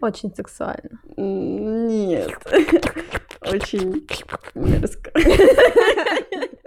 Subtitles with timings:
[0.00, 1.00] Очень сексуально.
[1.16, 2.38] Нет.
[3.40, 4.06] Очень
[4.54, 5.10] мерзко.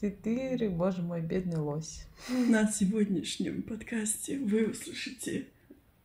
[0.00, 2.06] Три-ты-тыры, боже мой, бедный лось.
[2.28, 5.46] На сегодняшнем подкасте вы услышите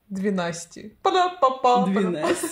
[0.10, 0.96] Двенасти.
[1.02, 1.86] Пада-па-па.
[1.88, 2.52] двенадцать.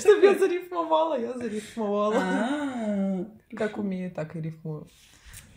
[0.00, 2.16] Чтобы я зарифмовала, я зарифмовала.
[2.16, 4.88] А, Как умею, так и рифмую.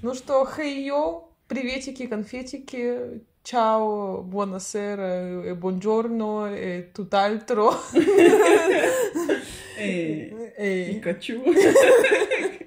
[0.01, 7.73] Ну что, хей-йоу, приветики, конфетики, чао, буонасера, бонджорно, тутальтро.
[9.77, 10.95] Эй, Эй.
[10.95, 11.43] Пикачу.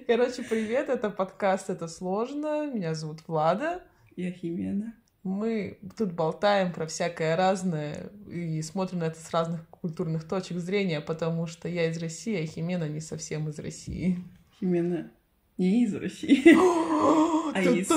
[0.06, 2.70] Короче, привет, это подкаст «Это сложно».
[2.72, 3.82] Меня зовут Влада.
[4.16, 4.94] Я Химена.
[5.22, 11.00] Мы тут болтаем про всякое разное и смотрим на это с разных культурных точек зрения,
[11.00, 14.18] потому что я из России, а Химена не совсем из России.
[14.58, 15.10] Химена
[15.58, 16.42] не из России,
[17.54, 17.88] а из.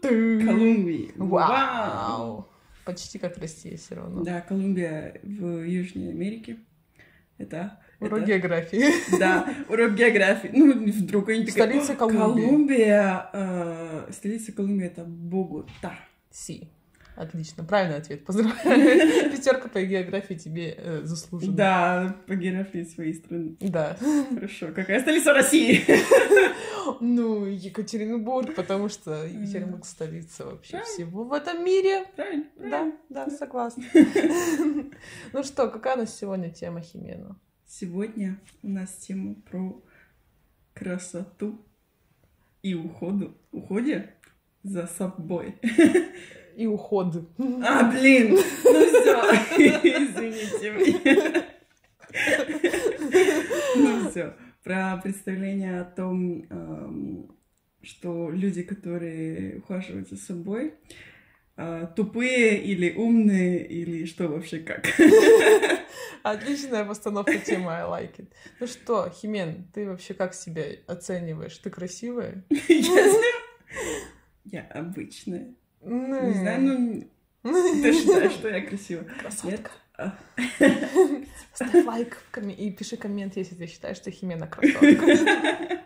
[0.00, 1.12] Колумбии.
[1.16, 2.48] Вау!
[2.84, 4.22] Почти как Россия все равно.
[4.22, 6.58] Да, Колумбия в Южной Америке.
[7.38, 7.80] Это...
[8.00, 9.18] Урок это- географии.
[9.18, 10.50] Да, урок географии.
[10.52, 11.52] Ну, вдруг они такие...
[11.52, 12.44] Столица «О, Колумбии».
[12.44, 13.30] Колумбия.
[13.32, 15.92] э, Столица Колумбии это Богота.
[16.30, 16.70] Си.
[17.16, 18.24] Отлично, правильный ответ.
[18.24, 19.30] Поздравляю.
[19.32, 21.52] Пятерка по географии тебе э, заслужена.
[21.56, 23.56] Да, по географии своей страны.
[23.58, 23.96] Да.
[24.32, 24.68] Хорошо.
[24.72, 25.84] Какая столица России?
[27.00, 30.94] Ну, Екатеринбург, потому что Екатеринбург столица вообще Правильно.
[30.94, 32.04] всего в этом мире.
[32.16, 32.92] Правильно, Да, правильно.
[33.10, 33.84] да, согласна.
[35.32, 37.36] Ну что, какая у нас сегодня тема Химена?
[37.70, 39.84] Сегодня у нас тема про
[40.72, 41.60] красоту
[42.62, 43.36] и уходу.
[43.52, 44.14] Уходе
[44.62, 45.56] за собой.
[46.56, 47.26] И уходы.
[47.62, 48.30] А, блин!
[48.30, 49.20] Ну все,
[49.84, 51.44] извините меня.
[53.76, 54.34] Ну все.
[54.64, 57.36] Про представление о том, эм,
[57.82, 60.72] что люди, которые ухаживают за собой,
[61.58, 64.86] э, тупые или умные, или что вообще как.
[66.30, 68.28] Отличная постановка темы, I like it.
[68.60, 71.56] Ну что, Химен, ты вообще как себя оцениваешь?
[71.58, 72.44] Ты красивая?
[74.44, 75.54] Я обычная.
[75.80, 77.04] Не знаю, ну,
[77.82, 79.04] ты считаешь, что я красивая?
[79.04, 79.70] Красотка.
[79.96, 80.18] А.
[81.54, 82.22] Ставь лайк
[82.56, 84.88] и пиши коммент, если ты считаешь, что Химена красотка.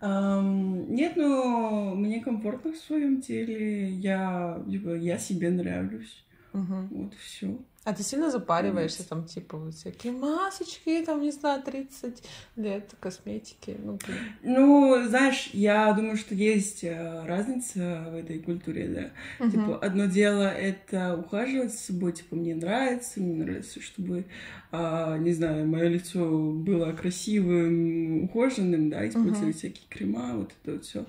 [0.00, 3.90] Нет, ну, мне комфортно в своем теле.
[3.90, 6.24] Я, типа, я себе нравлюсь.
[6.52, 7.58] Вот все.
[7.84, 12.22] А ты сильно запариваешься, там, типа, вот всякие масочки, там, не знаю, 30
[12.56, 14.18] лет, косметики, ну, блин.
[14.42, 19.44] Ну, знаешь, я думаю, что есть э, разница в этой культуре, да.
[19.44, 19.50] Мгм.
[19.50, 24.24] Типа, одно дело это ухаживать за собой, типа, мне нравится, мне нравится, чтобы,
[24.72, 30.84] а, не знаю, мое лицо было красивым, ухоженным, да, использовать всякие крема, вот это вот
[30.86, 31.04] все.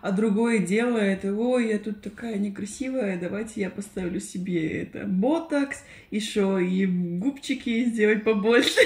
[0.00, 5.82] А другое дело это, ой, я тут такая некрасивая, давайте я поставлю себе это ботокс,
[6.20, 8.80] еще и губчики сделать побольше.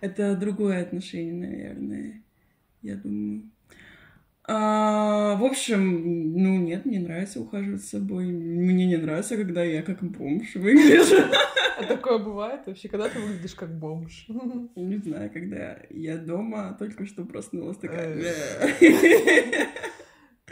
[0.00, 2.22] Это другое отношение, наверное,
[2.82, 3.50] я думаю.
[4.46, 8.26] А, в общем, ну нет, мне нравится ухаживать за собой.
[8.26, 11.16] Мне не нравится, когда я как бомж выгляжу.
[11.76, 14.26] А такое бывает вообще, когда ты выглядишь как бомж?
[14.76, 18.22] Не знаю, когда я дома только что проснулась такая.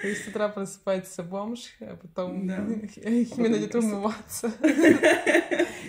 [0.02, 2.58] То есть с утра просыпается бомж, а потом Да.
[2.96, 4.52] Идет умываться.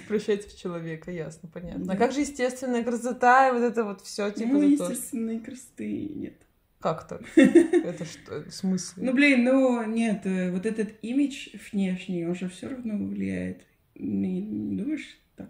[0.08, 1.94] Превращается в человека, ясно, понятно.
[1.94, 5.40] А как же естественная красота и вот это вот все типа Ну, то, что- естественной
[5.40, 6.36] красоты нет.
[6.80, 7.22] Как так?
[7.38, 8.42] Это что?
[8.44, 9.04] В смысле?
[9.06, 13.62] Ну, блин, ну, нет, э, вот этот имидж внешний, он же все равно влияет.
[13.96, 15.50] Не, не думаешь так?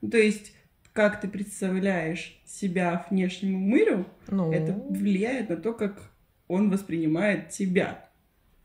[0.00, 0.52] Ну, то есть,
[0.92, 6.12] как ты представляешь себя внешнему миру, Ну, это влияет на то, как
[6.48, 8.08] он воспринимает тебя.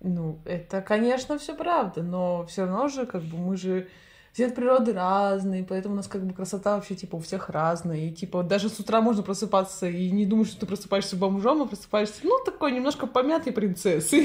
[0.01, 3.87] ну, это, конечно, все правда, но все равно же, как бы, мы же
[4.33, 7.99] все от природы разные, поэтому у нас как бы красота вообще типа у всех разная.
[7.99, 11.67] И типа даже с утра можно просыпаться и не думать, что ты просыпаешься бомжом, а
[11.67, 14.21] просыпаешься, ну, такой немножко помятой принцессой.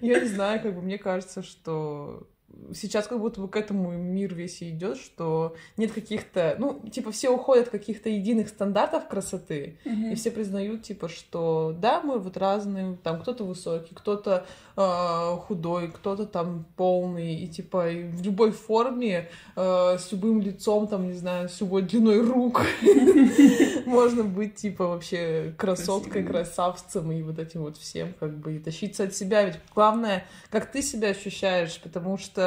[0.00, 2.26] Я не знаю, как бы мне кажется, что
[2.74, 7.10] сейчас как будто бы к этому мир весь и идет, что нет каких-то, ну, типа,
[7.12, 10.10] все уходят от каких-то единых стандартов красоты, Мгм.
[10.12, 15.88] и все признают, типа, что да, мы вот разные, там, кто-то высокий, кто-то э, худой,
[15.88, 21.14] кто-то там полный, и, типа, и в любой форме, э, с любым лицом, там, не
[21.14, 22.62] знаю, с любой длиной рук
[23.86, 29.04] можно быть, типа, вообще красоткой, красавцем и вот этим вот всем, как бы, и тащиться
[29.04, 32.39] от себя, ведь главное, как ты себя ощущаешь, потому что,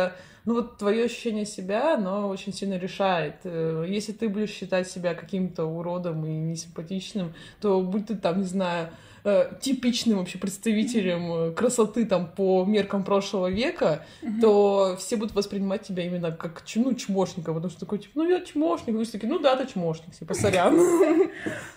[0.46, 3.36] ну, вот твое ощущение себя, оно очень сильно решает.
[3.46, 8.46] Э, Если ты будешь считать себя каким-то уродом и несимпатичным, то будь ты там, не
[8.46, 8.90] знаю,
[9.24, 14.06] э, типичным вообще представителем э, красоты там по меркам прошлого века,
[14.42, 18.42] то все будут воспринимать тебя именно как ну, чмошника, потому что такой, типа, ну, я
[18.42, 20.78] чмошник, все такие, ну, да, ты чмошник, типа, сорян.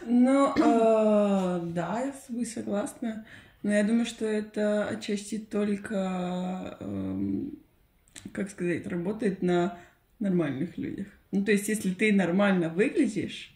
[0.04, 3.24] Ну, да, я с тобой согласна.
[3.62, 7.58] Но я думаю, что это отчасти только, эм,
[8.32, 9.78] как сказать, работает на
[10.18, 11.06] нормальных людях.
[11.32, 13.54] Ну, то есть, если ты нормально выглядишь,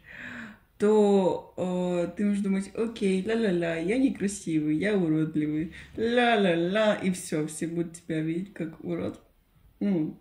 [0.79, 7.67] то э, ты можешь думать, окей, ла-ла-ла, я некрасивый, я уродливый, ла-ла-ла, и все, все
[7.67, 9.21] будут тебя видеть как урод.
[9.79, 10.19] Ну,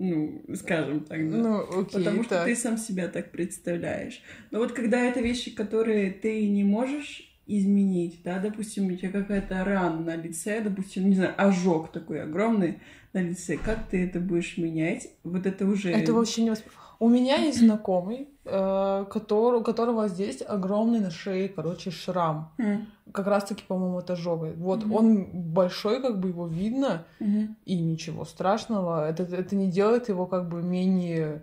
[0.00, 1.36] ну, скажем так, да.
[1.36, 2.46] Ну, окей, Потому что так.
[2.46, 4.20] ты сам себя так представляешь.
[4.50, 9.64] Но вот когда это вещи, которые ты не можешь изменить, да, допустим, у тебя какая-то
[9.64, 12.78] рана на лице, допустим, не знаю, ожог такой огромный
[13.12, 15.08] на лице, как ты это будешь менять?
[15.22, 15.90] Вот это уже...
[15.92, 16.64] Это вообще не восп-
[17.00, 22.52] У меня есть знакомый, э, который, у которого здесь огромный на шее, короче, шрам.
[22.58, 24.52] М, Как раз-таки, по-моему, от ожога.
[24.56, 24.92] Вот Мгм.
[24.94, 27.56] он большой, как бы его видно, мгм.
[27.66, 29.08] и ничего страшного.
[29.08, 31.42] Это, это не делает его как бы менее,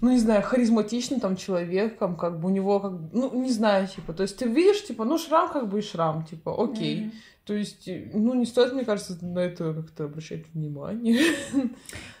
[0.00, 3.88] ну, не знаю, харизматичным там человеком, как бы у него как бы, ну, не знаю,
[3.88, 7.00] типа, то есть ты видишь, типа, ну, шрам как бы и шрам, типа, окей.
[7.00, 7.12] Мгм.
[7.44, 11.20] То есть, ну, не стоит, мне кажется, на это как-то обращать внимание.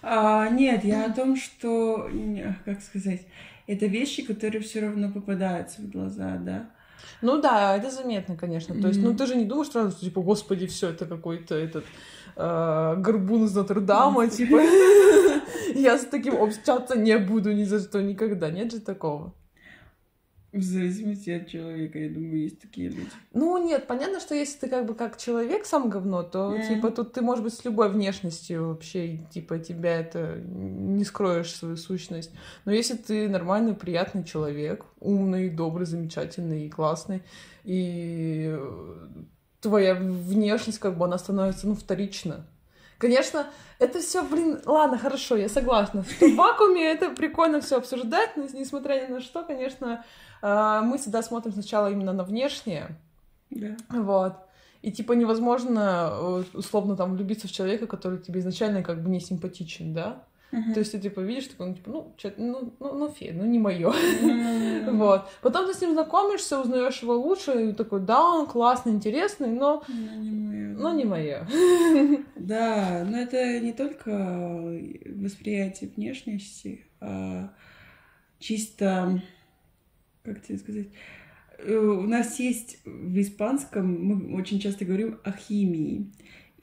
[0.02, 2.10] А, нет, я о том, что,
[2.66, 3.26] как сказать,
[3.66, 6.70] это вещи, которые все равно попадаются в глаза, да.
[7.22, 8.78] Ну да, это заметно, конечно.
[8.80, 9.16] То есть, ну Мгм.
[9.16, 11.84] ты же не думаешь сразу, что, типа, господи, все это какой-то этот
[12.36, 14.60] э, горбун из Нотр-Дама, типа,
[15.74, 18.50] я с таким общаться не буду ни за что никогда.
[18.50, 19.34] Нет же такого.
[20.52, 23.08] В зависимости от человека, я думаю, есть такие люди.
[23.32, 26.62] Ну нет, понятно, что если ты как бы как человек сам говно, то Мгм.
[26.62, 31.76] типа тут ты, может быть, с любой внешностью вообще, типа, тебя это не скроешь свою
[31.76, 32.30] сущность.
[32.66, 37.24] Но если ты нормальный, приятный человек, умный, добрый, замечательный и классный,
[37.64, 38.56] и
[39.60, 42.46] твоя внешность, как бы, она становится, ну, вторична.
[42.98, 43.46] Конечно,
[43.78, 46.04] это все, блин, ладно, хорошо, я согласна.
[46.04, 50.04] Что в вакууме это прикольно все обсуждать, но несмотря ни на что, конечно,
[50.42, 52.96] э, мы всегда смотрим сначала именно на внешнее,
[53.50, 53.76] Да.
[53.90, 54.34] вот.
[54.82, 59.20] И типа невозможно э, условно там влюбиться в человека, который тебе изначально как бы не
[59.20, 60.22] симпатичен, да?
[60.72, 63.44] То есть ты типа видишь, такой, ну, типа, ну, чё, ну, ну, ну, фе, ну
[63.44, 63.92] не мое.
[64.22, 64.64] Мгм.
[64.98, 65.28] Вот.
[65.42, 69.82] Потом ты с ним знакомишься, узнаешь его лучше, и такой, да, он классный, интересный, но,
[69.88, 71.46] Ну, не но не мое.
[72.36, 74.10] Да, но это не только
[75.06, 77.52] восприятие внешности, а
[78.38, 79.22] чисто,
[80.22, 80.88] как тебе сказать,
[81.58, 86.12] э, у нас есть в испанском, мы очень часто говорим о химии.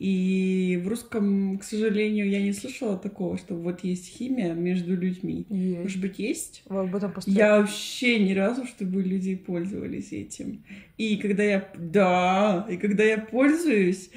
[0.01, 5.45] И в русском, к сожалению, я не слышала такого, что вот есть химия между людьми.
[5.47, 6.63] Может быть, есть?
[6.67, 7.39] Об этом постоянно.
[7.39, 10.65] Я вообще ни разу, чтобы люди пользовались этим.
[10.97, 11.71] И когда я...
[11.77, 14.09] Да, и когда я пользуюсь,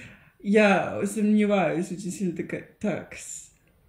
[0.43, 3.15] я сомневаюсь очень сильно такая, так,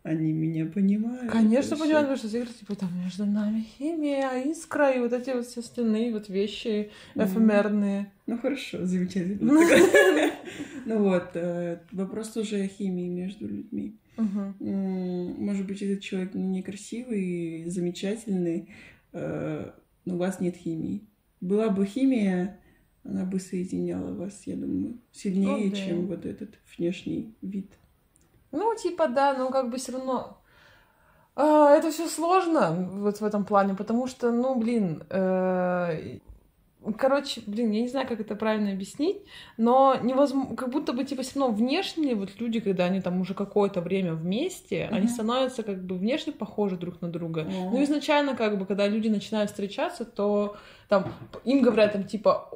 [0.06, 1.32] они меня понимают.
[1.32, 5.32] Конечно, вообще?» понимаю, потому что говоришь, типа, там между нами химия, искра и вот эти
[5.32, 8.12] вот все остальные вот вещи эфемерные.
[8.28, 9.52] Ну хорошо, замечательно.
[10.86, 13.96] Ну вот, э, вопрос уже о химии между людьми.
[14.18, 18.70] Может быть, этот человек некрасивый, замечательный,
[19.12, 19.72] э,
[20.06, 21.02] но у вас нет химии.
[21.42, 22.60] Была бы химия,
[23.04, 27.72] она бы соединяла вас, я думаю, сильнее, Ну чем вот этот внешний вид.
[28.52, 30.38] Ну, типа, да, но как бы все равно.
[31.36, 36.20] а, это все сложно вот в этом плане, потому что, ну, блин, э,
[36.98, 39.18] короче, блин, я не знаю, как это правильно объяснить,
[39.58, 43.34] но невозможно, как будто бы, типа, все равно внешне вот люди, когда они там уже
[43.34, 45.10] какое-то время вместе, они Мгм.
[45.10, 47.42] становятся как бы внешне похожи друг на друга.
[47.42, 47.72] О.
[47.72, 50.56] Ну, изначально, как бы, когда люди начинают встречаться, то
[50.88, 51.12] там
[51.44, 52.50] им говорят, там, типа,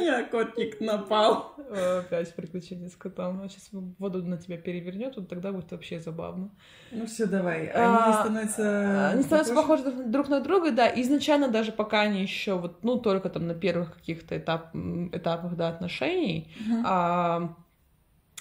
[0.00, 1.54] А, я котик напал.
[1.70, 6.50] «Э, опять приключения с котом, сейчас воду на тебя перевернет, вот тогда будет вообще забавно.
[6.90, 7.66] Ну все, давай.
[7.68, 9.10] Они А, становятся...
[9.10, 9.84] Они становятся похожи?
[9.84, 10.88] друг- на друга, да.
[11.00, 14.74] Изначально даже пока они еще вот, ну, только там на первых каких-то этап,
[15.12, 16.50] этапах, да, отношений,
[16.84, 17.54] а,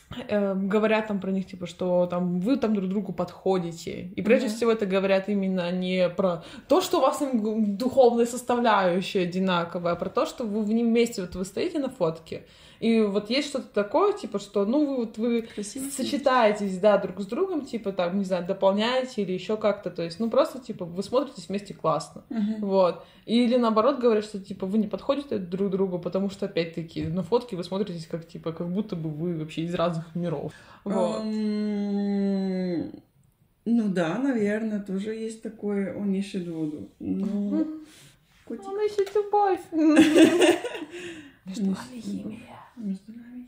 [0.09, 4.11] говорят там про них, типа, что там вы там друг другу подходите.
[4.15, 4.55] И прежде mm-hmm.
[4.55, 10.09] всего это говорят именно не про то, что у вас духовная составляющая одинаковая, а про
[10.09, 12.45] то, что вы в ним вместе, вот вы стоите на фотке,
[12.79, 15.89] и вот есть что-то такое, типа, что, ну, вы вот вы Красиво.
[15.91, 20.19] сочетаетесь, да, друг с другом, типа, там, не знаю, дополняете или еще как-то, то есть,
[20.19, 22.59] ну, просто, типа, вы смотритесь вместе классно, uh-huh.
[22.61, 23.03] вот.
[23.25, 27.57] Или наоборот говорят, что, типа, вы не подходите друг другу, потому что, опять-таки, на фотке
[27.57, 30.53] вы смотритесь как, типа, как будто бы вы вообще из разных миров,
[30.85, 31.23] вот.
[31.25, 33.01] Um...
[33.65, 36.89] Ну да, наверное, тоже есть такое, он ищет воду.
[36.99, 37.81] Ну,
[38.45, 38.67] котик.
[38.67, 39.59] Он ищет любовь.
[41.45, 43.47] Между вами химия между нами.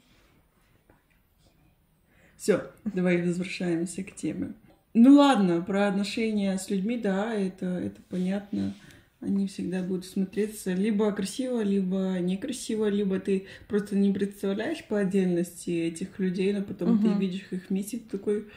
[2.37, 4.53] Все, давай возвращаемся к теме.
[4.93, 8.73] Ну ладно, про отношения с людьми, да, это, это понятно.
[9.19, 15.69] Они всегда будут смотреться либо красиво, либо некрасиво, либо ты просто не представляешь по отдельности
[15.69, 17.07] этих людей, но потом угу.
[17.07, 18.47] ты видишь их вместе, ты такой,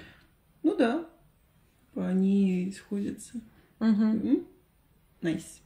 [0.63, 1.07] ну да,
[1.95, 3.35] они сходятся.
[3.81, 4.47] Угу.
[5.21, 5.61] Nice.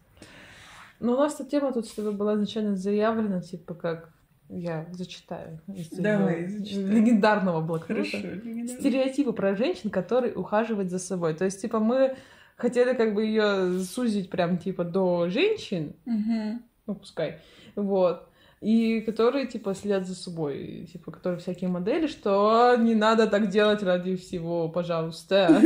[1.01, 4.13] Ну, у нас эта тема тут с тобой была изначально заявлена, типа как
[4.49, 5.61] я зачитаю.
[5.93, 6.85] Давай, зачитай.
[6.85, 8.03] Легендарного блокнота.
[8.05, 11.35] Стереотипы про женщин, которые ухаживают за собой.
[11.35, 12.17] То есть, типа, мы
[12.57, 15.95] хотели как бы ее сузить прям, типа, до женщин.
[16.07, 16.63] Угу.
[16.87, 17.41] Ну, пускай.
[17.77, 18.29] Вот.
[18.61, 20.89] И которые, типа, следят за собой.
[20.93, 25.61] Типа, которые всякие модели, что не надо так делать ради всего, пожалуйста.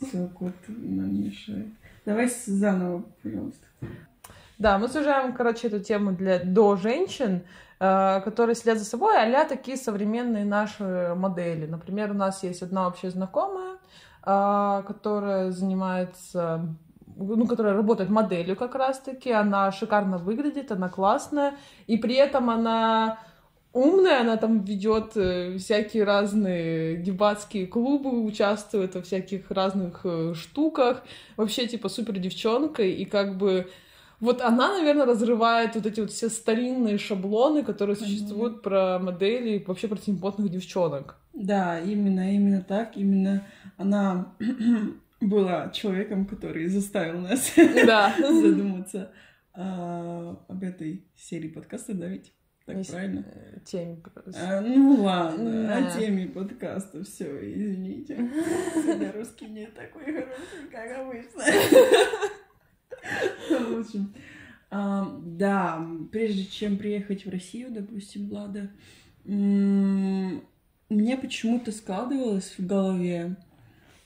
[0.00, 1.66] Все, кот нам мешает.
[2.06, 3.66] Давай заново, пожалуйста.
[4.62, 7.42] Да, мы сужаем, короче, эту тему для до женщин,
[7.84, 11.66] Э, которые следят за собой, а такие современные наши модели.
[11.66, 13.78] Например, у нас есть одна общая знакомая,
[14.24, 16.76] э, которая занимается
[17.16, 21.54] ну, которая работает моделью как раз-таки, она шикарно выглядит, она классная,
[21.88, 23.18] и при этом она
[23.72, 31.02] умная, она там ведет э, всякие разные дебатские клубы, участвует во всяких разных штуках,
[31.36, 33.68] вообще типа супер девчонка, и как бы
[34.22, 38.62] вот она, наверное, разрывает вот эти вот все старинные шаблоны, которые существуют mm-hmm.
[38.62, 41.16] про модели, вообще про симпотных девчонок.
[41.32, 43.44] Да, именно, именно так, именно
[43.76, 44.32] она
[45.20, 48.14] была человеком, который заставил нас да.
[48.18, 49.10] задуматься
[49.54, 52.32] а, об этой серии подкаста, да ведь?
[52.64, 52.92] Так Если...
[52.92, 53.26] правильно?
[53.26, 54.02] Э, теме
[54.36, 55.78] а, Ну ладно, да.
[55.78, 58.16] о теме подкаста, все, извините.
[59.16, 61.42] Русский не такой хороший, как обычно.
[63.50, 64.14] В общем,
[64.70, 68.70] да, прежде чем приехать в Россию, допустим, Влада,
[69.24, 70.40] мне
[71.16, 73.36] почему-то складывалось в голове,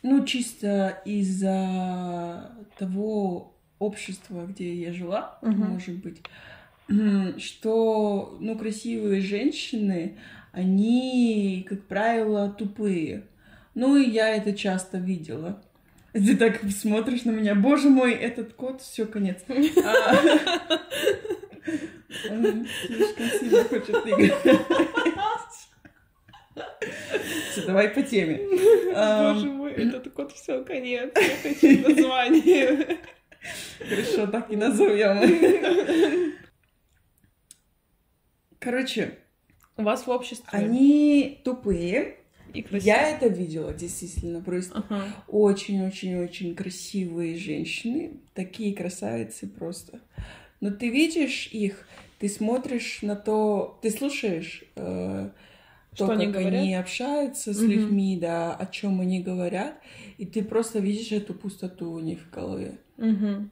[0.03, 6.23] ну, чисто из-за того общества, где я жила, может быть,
[7.39, 10.17] что, ну, красивые женщины,
[10.53, 13.25] они, как правило, тупые.
[13.75, 15.63] Ну, и я это часто видела.
[16.17, 19.45] Ты так смотришь на меня, боже мой, этот кот, все, конец.
[22.29, 24.61] А, он слишком сильно хочет играть.
[27.51, 28.41] Все, давай по теме.
[28.95, 31.11] Боже мой, этот кот, все, конец.
[31.17, 32.99] Я хочу название.
[33.81, 36.35] Хорошо, так и назовем.
[38.61, 39.19] Короче,
[39.77, 42.21] у вас в обществе они тупые,
[42.57, 42.87] и красивые.
[42.87, 44.83] Я это видела, действительно, просто
[45.29, 46.63] очень-очень-очень ага.
[46.63, 50.01] красивые женщины, такие красавицы просто.
[50.61, 51.87] Но ты видишь их,
[52.19, 55.31] ты смотришь на то, ты слушаешь э,
[55.97, 56.61] что то, они как говорят?
[56.61, 57.69] они общаются с угу.
[57.69, 59.81] людьми, да, о чем они говорят,
[60.19, 62.79] и ты просто видишь эту пустоту у них в голове.
[62.99, 63.49] Угу.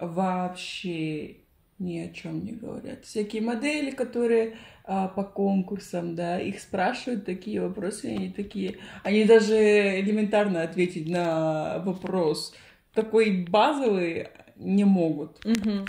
[0.00, 1.36] Вообще
[1.78, 3.04] ни о чем не говорят.
[3.04, 9.54] Всякие модели, которые а, по конкурсам, да, их спрашивают такие вопросы, они такие, они даже
[10.00, 12.54] элементарно ответить на вопрос
[12.94, 15.44] такой базовый не могут.
[15.44, 15.86] Угу.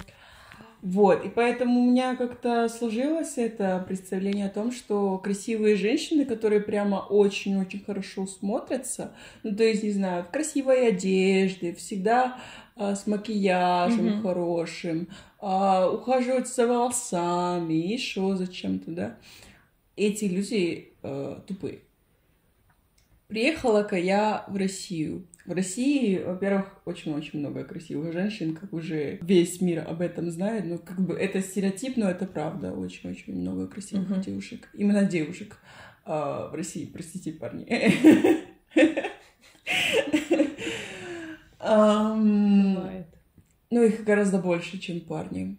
[0.86, 6.62] Вот, и поэтому у меня как-то сложилось это представление о том, что красивые женщины, которые
[6.62, 9.12] прямо очень-очень хорошо смотрятся,
[9.42, 12.38] ну, то есть, не знаю, в красивой одежде, всегда
[12.76, 14.22] а, с макияжем mm-hmm.
[14.22, 15.08] хорошим,
[15.40, 19.18] а, ухаживать за волосами, еще зачем-то, да.
[19.96, 21.80] Эти люди а, тупые.
[23.28, 25.26] Приехала-ка я в Россию.
[25.46, 30.66] В России, во-первых, очень-очень много красивых женщин, как уже весь мир об этом знает.
[30.66, 32.74] Ну, как бы это стереотип, но это правда.
[32.74, 34.24] Очень-очень много красивых uh-huh.
[34.24, 34.70] девушек.
[34.74, 35.58] Именно девушек
[36.04, 36.86] а, в России.
[36.86, 37.68] Простите, парни.
[43.72, 45.58] Ну, их гораздо больше, чем парни.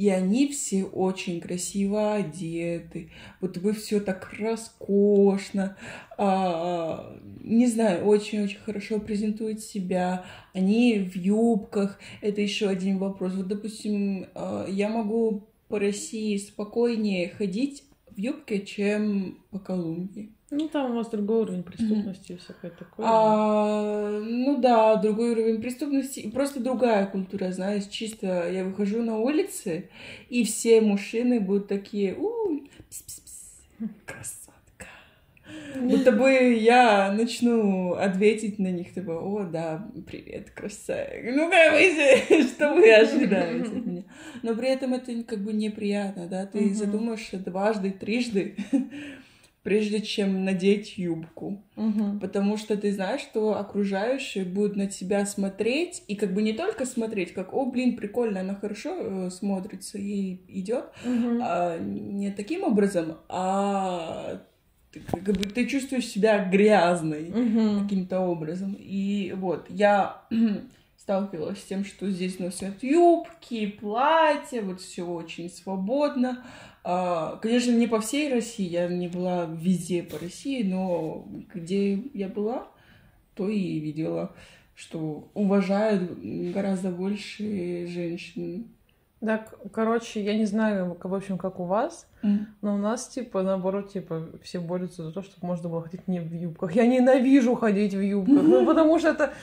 [0.00, 3.10] И они все очень красиво одеты,
[3.42, 5.76] вот вы все так роскошно,
[6.16, 13.34] а, не знаю, очень-очень хорошо презентуют себя, они в юбках, это еще один вопрос.
[13.34, 20.32] Вот, допустим, а, я могу по России спокойнее ходить в юбке, чем по Колумбии.
[20.50, 23.06] Ну, там у вас другой уровень преступности и всякое такое.
[23.08, 29.18] А, ну да, другой уровень преступности и просто другая культура, знаешь, чисто я выхожу на
[29.18, 29.90] улицы,
[30.28, 33.22] и все мужчины будут такие, у пс -пс
[33.78, 34.86] -пс, красотка.
[35.80, 41.32] Будто бы я начну ответить на них, типа, о, да, привет, красавец.
[41.32, 44.02] Ну, как вы, что вы ожидаете от меня?
[44.42, 48.56] Но при этом это как бы неприятно, да, ты задумаешься дважды, трижды,
[49.62, 51.62] прежде чем надеть юбку.
[51.76, 52.18] Угу.
[52.20, 56.86] Потому что ты знаешь, что окружающие будут на тебя смотреть, и как бы не только
[56.86, 61.40] смотреть, как, о, блин, прикольно, она хорошо э, смотрится и идет, Угу.
[61.42, 64.40] а, не таким образом, а
[64.92, 67.82] ты, как бы ты чувствуешь себя грязной Угу.
[67.82, 68.76] каким-то образом.
[68.78, 70.22] И вот, я
[71.10, 76.44] сталкивалась с тем, что здесь носят юбки, платья, вот все очень свободно.
[76.84, 82.28] А, Конечно, не по всей России, я не была везде по России, но где я
[82.28, 82.68] была,
[83.34, 84.36] то и видела,
[84.76, 86.12] что уважают
[86.54, 88.68] гораздо больше женщин.
[89.18, 93.92] Так, короче, я не знаю, в общем, как у вас, но у нас, типа, наоборот,
[93.92, 96.72] типа, все борются за то, чтобы можно было ходить не в юбках.
[96.76, 99.34] Я ненавижу ходить в юбках, ну, потому что это...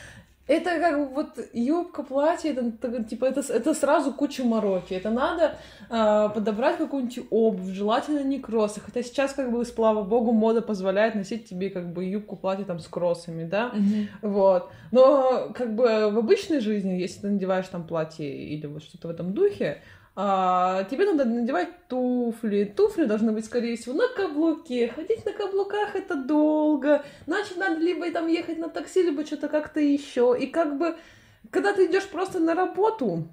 [0.48, 4.94] Это как бы вот юбка, платье, это, это, типа это, это сразу куча мороки.
[4.94, 5.58] Это надо
[5.90, 8.80] а, подобрать какую-нибудь обувь, желательно не кроссы.
[8.80, 12.80] Хотя сейчас, как бы, слава богу, мода позволяет носить тебе как бы юбку, платье там
[12.80, 13.74] с кроссами, да?
[14.22, 14.70] Вот.
[14.92, 19.12] Но как бы в обычной жизни, если ты надеваешь там платье или вот что-то в
[19.12, 19.82] этом духе,
[20.20, 22.64] а, тебе надо надевать туфли.
[22.76, 24.88] Туфли должны быть, скорее всего, на каблуке.
[24.88, 27.06] Ходить на каблуках это долго.
[27.28, 30.36] Значит, надо либо там ехать на такси, либо что-то как-то еще.
[30.40, 30.98] И как бы,
[31.52, 33.28] когда ты идешь просто на работу,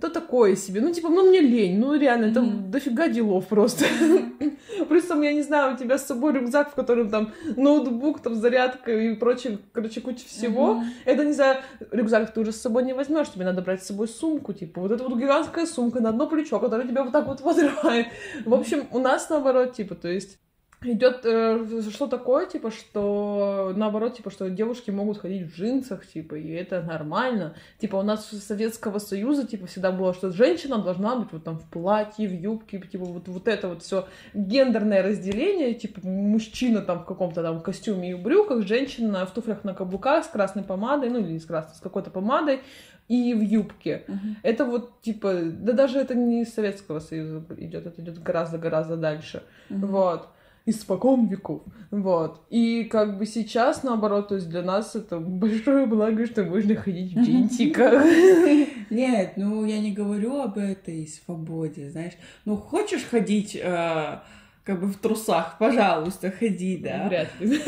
[0.00, 0.80] то такое себе.
[0.80, 1.78] Ну, типа, ну, мне лень.
[1.78, 2.70] Ну, реально, это Мгм.
[2.70, 3.84] дофига делов просто.
[4.88, 8.34] Плюс там, я не знаю, у тебя с собой рюкзак, в котором там ноутбук, там
[8.34, 10.74] зарядка и прочее, короче, куча всего.
[10.74, 10.84] Мгм.
[11.04, 11.58] Это, не знаю,
[11.90, 14.92] рюкзак ты уже с собой не возьмешь, тебе надо брать с собой сумку, типа, вот
[14.92, 18.06] эта вот гигантская сумка на одно плечо, которая тебя вот так вот подрывает.
[18.44, 20.38] В общем, у нас наоборот, типа, то есть
[20.82, 26.36] идет э, что такое, типа, что наоборот, типа, что девушки могут ходить в джинсах, типа,
[26.36, 27.54] и это нормально.
[27.78, 31.58] Типа, у нас с Советского Союза, типа, всегда было, что женщина должна быть вот там
[31.58, 37.00] в платье, в юбке, типа, вот, вот это вот все гендерное разделение, типа, мужчина там
[37.00, 41.18] в каком-то там костюме и брюках, женщина в туфлях на каблуках с красной помадой, ну,
[41.18, 42.60] или с красной, с какой-то помадой,
[43.08, 44.04] и в юбке.
[44.06, 44.36] Мгм.
[44.42, 49.42] Это вот, типа, да даже это не из Советского Союза идет, это идет гораздо-гораздо дальше.
[49.70, 49.86] Мгм.
[49.86, 50.28] Вот.
[50.68, 51.62] Испокон веков.
[51.90, 52.42] Вот.
[52.50, 57.14] И как бы сейчас, наоборот, то есть для нас это большое благо, что можно ходить
[57.14, 58.04] в джинсиках.
[58.90, 62.14] Нет, ну я не говорю об этой свободе, знаешь.
[62.44, 64.20] Ну хочешь ходить э,
[64.64, 67.08] как бы в трусах, пожалуйста, ходи, да.
[67.08, 67.60] Вряд ли.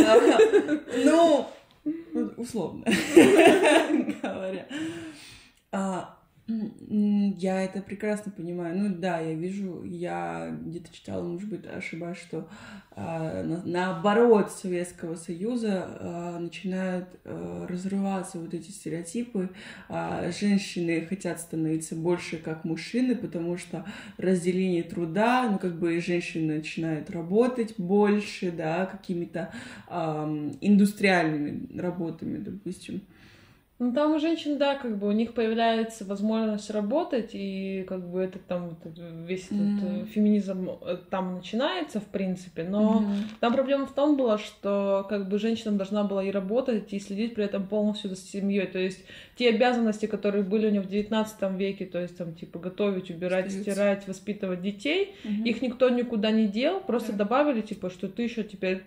[1.04, 1.46] Ну,
[1.84, 2.84] ну, условно
[4.22, 4.66] говоря.
[6.88, 8.76] Я это прекрасно понимаю.
[8.76, 12.48] Ну да, я вижу, я где-то читала, может быть, ошибаюсь, что
[12.96, 19.50] а, на- наоборот Советского Союза а, начинают а, разрываться вот эти стереотипы.
[19.88, 23.84] А, Женщины хотят становиться больше как мужчины, потому что
[24.18, 29.52] разделение труда, ну как бы женщины начинают работать больше, да, какими-то
[29.88, 33.02] ам, индустриальными работами, допустим.
[33.80, 38.20] Ну, там у женщин, да, как бы у них появляется возможность работать, и как бы
[38.20, 38.76] этот там
[39.26, 43.14] весь этот э, феминизм э, там начинается, в принципе, но Мгм.
[43.40, 47.34] Там проблема в том была, что как бы женщина должна была и работать, и следить
[47.34, 48.66] при этом полностью за семьей.
[48.66, 49.02] То есть
[49.36, 53.46] те обязанности, которые были у нее в XIX веке, то есть там типа готовить, убирать,
[53.46, 53.70] Остаются.
[53.72, 55.44] стирать, воспитывать детей, Мгм.
[55.44, 57.18] их никто никуда не дел, просто Да.
[57.24, 58.82] добавили типа, что ты еще теперь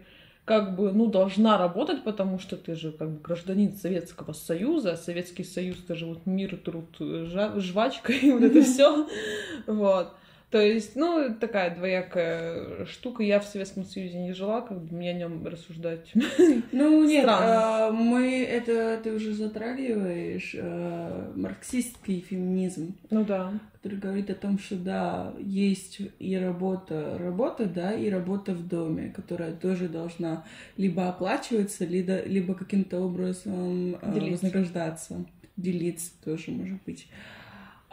[0.45, 4.97] как бы, ну, должна работать, потому что ты же как бы гражданин Советского Союза, а
[4.97, 9.07] Советский Союз, это же вот мир, труд, жвачка и вот это все.
[9.67, 10.13] Вот.
[10.53, 13.23] То есть, ну, такая двоякая штука.
[13.23, 16.13] Я в Советском Союзе не жила, как бы мне о нем рассуждать.
[16.71, 23.51] Ну нет, а, мы это ты уже затрагиваешь а, марксистский феминизм, Ну да.
[23.73, 29.09] который говорит о том, что да, есть и работа, работа, да, и работа в доме,
[29.09, 30.45] которая тоже должна
[30.77, 34.45] либо оплачиваться, либо, либо каким-то образом а, Делиться.
[34.45, 35.25] вознаграждаться,
[35.57, 37.07] делиться тоже может быть.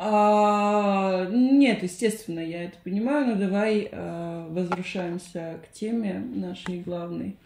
[0.03, 7.37] А, нет, естественно, я это понимаю, но давай а, возвращаемся к теме нашей главной.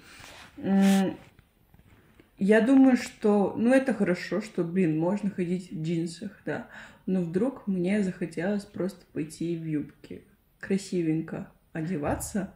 [2.38, 6.68] Я думаю, что, ну, это хорошо, что, блин, можно ходить в джинсах, да.
[7.06, 10.22] Но вдруг мне захотелось просто пойти в юбке,
[10.60, 12.54] красивенько одеваться.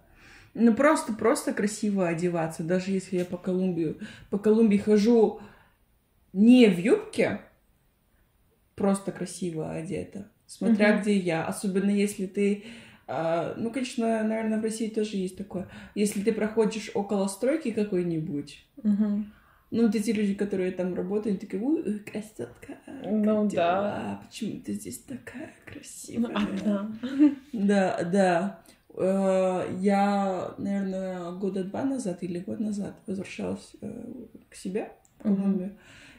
[0.54, 2.62] Ну, просто, просто красиво одеваться.
[2.62, 3.98] Даже если я по Колумбию,
[4.30, 5.40] по Колумбии хожу
[6.32, 7.40] не в юбке,
[8.79, 10.31] просто красиво одета.
[10.47, 11.03] Смотря mm-hmm.
[11.03, 11.45] где я.
[11.45, 12.64] Особенно если ты
[13.11, 15.67] а, ну, конечно, наверное, в России тоже есть такое.
[15.95, 19.25] Если ты проходишь около стройки какой-нибудь, угу.
[19.71, 24.23] Ну, вот эти люди, которые там работают, такие, ой, красотка, ну да.
[24.27, 26.49] Почему ты здесь такая красивая?
[26.64, 28.61] Ну, да, да.
[28.95, 34.05] Э, я, наверное, года два назад или год назад возвращалась э,
[34.49, 35.77] к себе в Колумбию.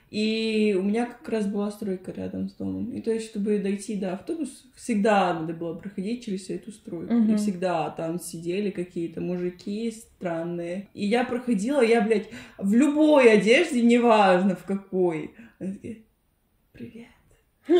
[0.10, 2.91] И у меня как раз была стройка рядом с домом.
[2.91, 7.13] И то есть, чтобы дойти до автобуса, всегда надо было проходить через эту стройку.
[7.13, 7.34] Uh-huh.
[7.34, 10.88] И всегда там сидели какие-то мужики странные.
[10.95, 15.36] И я проходила, я, блядь, в любой одежде, неважно в какой.
[16.72, 17.08] Привет.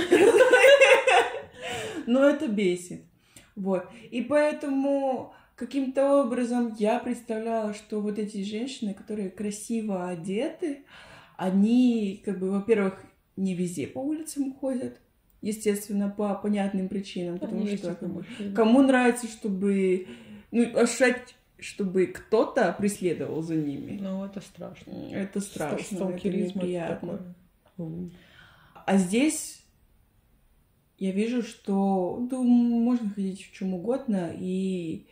[2.06, 3.02] Но это бесит.
[3.56, 3.86] Вот.
[4.12, 10.84] И поэтому каким-то образом я представляла, что вот эти женщины, которые красиво одеты,
[11.40, 13.02] они, как бы, во-первых,
[13.38, 15.00] не везде по улицам ходят,
[15.42, 20.08] естественно, по понятным причинам, потому Есть что как бы, кому нравится, чтобы
[20.52, 24.00] ну, ощущать чтобы кто-то преследовал за ними.
[24.00, 24.92] Ну, это страшно.
[25.12, 27.36] Это страшно, это неприятно.
[28.86, 29.62] А здесь
[30.98, 35.06] я вижу, что ну, можно ходить в чем угодно и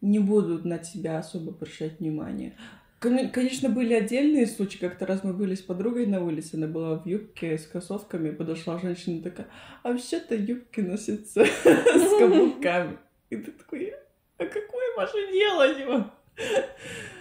[0.00, 2.54] не будут на тебя особо обращать внимание.
[3.00, 4.78] Конечно, были отдельные случаи.
[4.78, 8.78] Как-то раз мы были с подругой на улице, она была в юбке с кроссовками, подошла
[8.78, 9.46] женщина такая,
[9.84, 12.98] а вообще-то юбки носятся с каблуками.
[13.30, 13.92] И ты такой,
[14.38, 16.12] а какое ваше дело, типа?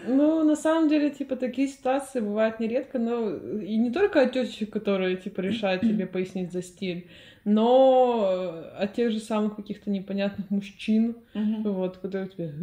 [0.07, 4.71] Ну, на самом деле, типа, такие ситуации бывают нередко, но и не только от тетечек,
[4.71, 7.07] которые, типа, решают тебе пояснить за стиль,
[7.43, 12.53] но от тех же самых каких-то непонятных мужчин, вот, которые тебе,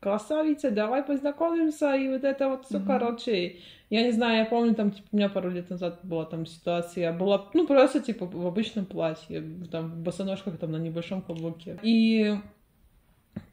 [0.00, 2.86] красавица, давай познакомимся, и вот это вот все, mm-hmm.
[2.86, 3.56] короче.
[3.90, 7.04] Я не знаю, я помню, там, типа, у меня пару лет назад была там ситуация,
[7.04, 11.78] я была, ну, просто, типа, в обычном платье, там, в босоножках, там, на небольшом каблуке.
[11.82, 12.36] И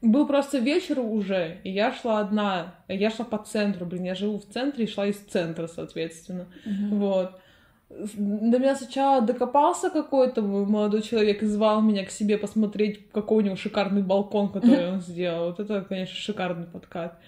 [0.02, 4.38] был просто вечер уже, и я шла одна, я шла по центру, блин, я живу
[4.38, 6.88] в центре и шла из центра, соответственно, mm-hmm.
[6.90, 7.40] вот
[7.88, 13.46] до меня сначала докопался какой-то молодой человек и звал меня к себе посмотреть, какой у
[13.46, 15.46] него шикарный балкон, который он сделал.
[15.46, 17.18] Вот это, конечно, шикарный подкат.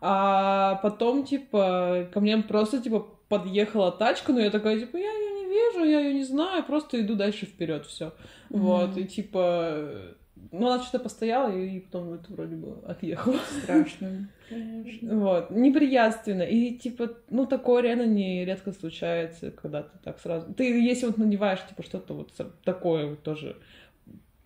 [0.00, 5.30] А потом, типа, ко мне просто, типа, подъехала тачка, но я такая, типа, я ее
[5.32, 8.06] не вижу, я ее не знаю, просто иду дальше вперед, все.
[8.06, 8.58] Mm-hmm.
[8.58, 10.16] Вот, и типа,
[10.52, 13.36] ну, она что-то постояла, и потом это вроде бы отъехала.
[13.62, 14.28] Страшно.
[14.48, 15.18] Конечно.
[15.18, 15.50] Вот.
[15.50, 16.42] Неприятственно.
[16.42, 20.52] И, типа, ну, такое реально не редко случается, когда ты так сразу...
[20.54, 22.32] Ты, если вот надеваешь, типа, что-то вот
[22.64, 23.56] такое вот тоже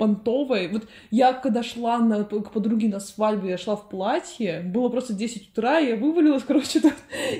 [0.02, 0.66] понтовой.
[0.66, 5.12] Вот я когда шла на, к подруге на свадьбу, я шла в платье, было просто
[5.12, 6.80] 10 утра, и я вывалилась, короче,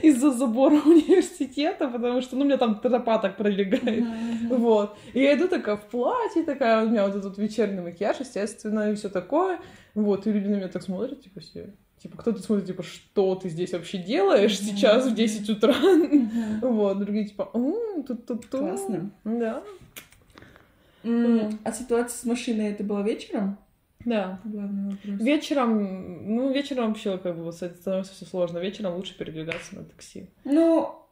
[0.01, 4.05] из-за забора университета, потому что, ну, у меня там тропа так пролегает.
[4.05, 4.57] Mm-hmm.
[4.57, 4.96] Вот.
[5.12, 8.94] И я иду такая в платье, такая, у меня вот этот вечерний макияж, естественно, и
[8.94, 9.59] все такое.
[9.94, 11.75] Вот, и люди на меня так смотрят, типа, все.
[12.01, 14.77] Типа, кто-то смотрит, типа, что ты здесь вообще делаешь mm-hmm.
[14.77, 15.75] сейчас в 10 утра?
[15.83, 16.68] Mm-hmm.
[16.68, 17.51] Вот, другие, типа,
[18.07, 18.61] тут-тут-тут.
[18.61, 19.11] Классно.
[19.25, 19.64] Да.
[21.03, 21.59] Mm.
[21.65, 23.59] А ситуация с машиной это было вечером?
[24.05, 24.41] Да.
[24.45, 25.21] Главный вопрос.
[25.21, 28.59] Вечером, ну, вечером вообще как бы становится все сложно.
[28.59, 30.31] Вечером лучше передвигаться на такси.
[30.45, 31.03] Ну,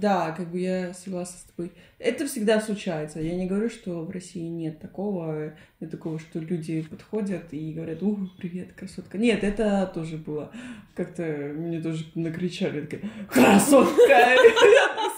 [0.00, 1.72] да, как бы я согласна с тобой.
[1.98, 3.20] Это всегда случается.
[3.20, 8.02] Я не говорю, что в России нет такого, нет такого, что люди подходят и говорят,
[8.02, 9.18] ух, привет, красотка.
[9.18, 10.50] Нет, это тоже было.
[10.94, 11.22] Как-то
[11.54, 14.02] мне тоже накричали, такая, красотка!
[14.08, 14.36] Я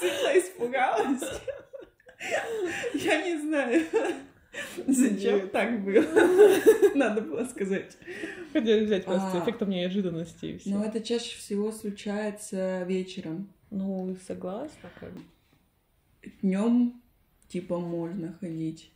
[0.01, 1.43] сильно испугалась.
[2.95, 3.87] Я не знаю.
[4.87, 5.53] Зачем Нет.
[5.53, 6.05] так было?
[6.95, 7.97] Надо было сказать.
[8.53, 10.71] Хотели взять просто а, эффектом неожиданности и все.
[10.71, 13.53] Но это чаще всего случается вечером.
[13.71, 15.13] Ну, согласна, как
[16.43, 17.01] Днем
[17.49, 18.91] типа можно ходить.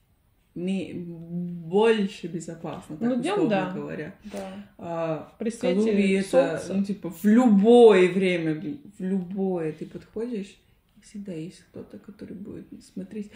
[0.55, 3.71] Не, больше безопасно, так ну, днем, да.
[3.71, 4.15] говоря.
[4.25, 4.67] Да.
[4.77, 8.61] А, При свете это, ну, типа, в любое время,
[8.99, 10.55] в любое ты подходишь,
[11.03, 13.31] всегда есть кто-то, который будет смотреть.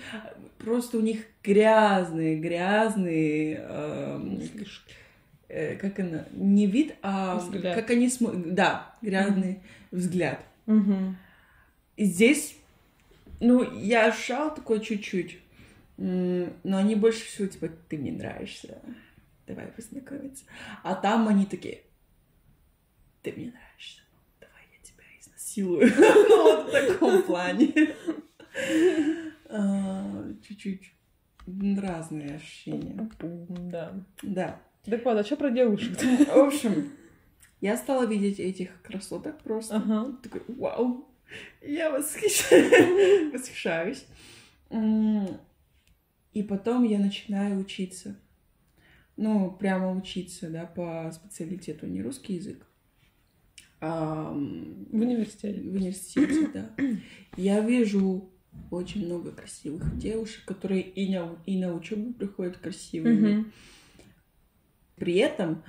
[0.59, 3.61] Просто у них грязные, грязные...
[3.61, 4.39] Э,
[5.49, 6.27] э, как она?
[6.33, 7.75] Не вид, а взгляд.
[7.75, 8.55] как они смотрят.
[8.55, 9.61] Да, грязный mm
[9.93, 10.41] взгляд.
[10.67, 11.15] mm
[11.97, 12.57] И здесь,
[13.41, 15.39] ну, я ошал такой чуть-чуть.
[15.97, 18.79] Но они больше всего, типа, ты мне нравишься,
[19.47, 20.45] давай познакомиться.
[20.83, 21.81] А там они такие,
[23.23, 23.66] ты мне нравишься,
[25.57, 25.93] изнасилую.
[26.29, 27.73] Ну, вот в таком плане.
[29.49, 30.93] А, чуть-чуть
[31.79, 33.09] разные ощущения.
[33.21, 33.93] Да.
[34.23, 34.61] Да.
[34.85, 35.99] Так вот, а что про девушек?
[35.99, 36.93] В общем,
[37.61, 39.77] я стала видеть этих красоток просто.
[39.77, 40.17] Ага.
[40.23, 41.09] Такой, вау,
[41.63, 43.33] я восхищаюсь.
[43.33, 44.07] восхищаюсь.
[46.33, 48.17] И потом я начинаю учиться.
[49.17, 52.66] Ну, прямо учиться, да, по специалитету, не русский язык.
[53.81, 55.61] А, в университете.
[55.61, 56.71] В университете, да.
[57.37, 58.31] Я вижу
[58.71, 63.47] очень много красивых девушек, которые и на, и на учебу приходят красивыми.
[64.97, 65.63] При этом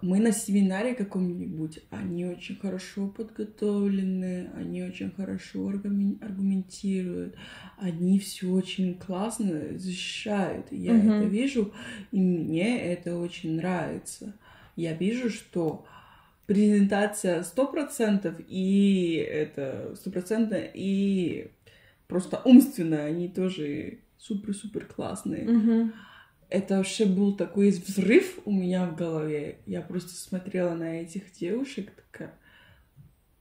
[0.00, 7.36] мы на семинаре каком-нибудь, они очень хорошо подготовлены, они очень хорошо аргумен- аргументируют,
[7.78, 10.66] они все очень классно защищают.
[10.70, 11.10] Я Мгм.
[11.10, 11.72] это вижу,
[12.10, 14.34] и мне это очень нравится.
[14.76, 15.86] Я вижу, что
[16.46, 21.50] презентация сто процентов и это стопроцентно и
[22.06, 25.92] просто умственно они тоже супер-супер классные Мгм.
[26.50, 29.58] это вообще был такой взрыв у меня в голове.
[29.66, 32.34] Я просто смотрела на этих девушек, такая,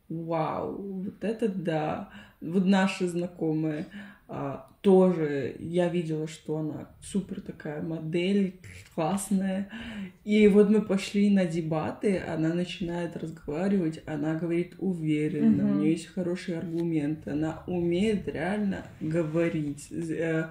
[0.09, 2.09] вау, вот это да.
[2.41, 3.85] Вот наши знакомые
[4.27, 8.59] а, тоже, я видела, что она супер такая модель,
[8.95, 9.69] классная.
[10.23, 15.71] И вот мы пошли на дебаты, она начинает разговаривать, она говорит уверенно, Мгм.
[15.71, 19.87] у нее есть хорошие аргументы, она умеет реально говорить.
[19.91, 20.49] Э,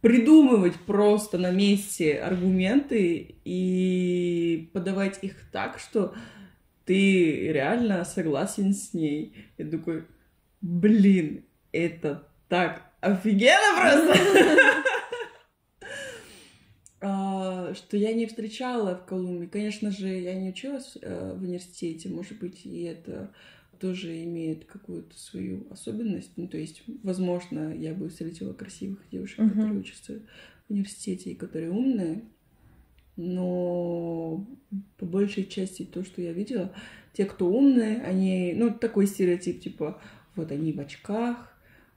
[0.00, 6.12] придумывать просто на месте аргументы и подавать их так, что
[6.84, 9.34] ты реально согласен с ней.
[9.56, 10.04] Я такой,
[10.60, 14.14] блин, это так офигенно просто!
[17.04, 19.46] А, Что я не встречала в Колумбии.
[19.46, 23.34] Конечно же, я не училась э, в университете, может быть, и это
[23.80, 26.30] тоже имеет какую-то свою особенность.
[26.36, 29.48] Ну, то есть, возможно, я бы встретила красивых девушек, Мгм.
[29.50, 30.20] которые учатся
[30.68, 32.22] в университете и которые умные.
[33.16, 34.46] Но
[34.96, 36.72] по большей части то, что я видела,
[37.12, 40.00] те, кто умные, они, ну, такой стереотип, типа,
[40.36, 41.51] вот они в очках,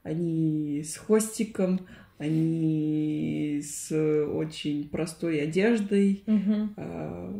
[0.05, 1.81] они с хвостиком,
[2.19, 6.23] они с очень простой одеждой,
[6.77, 7.33] а,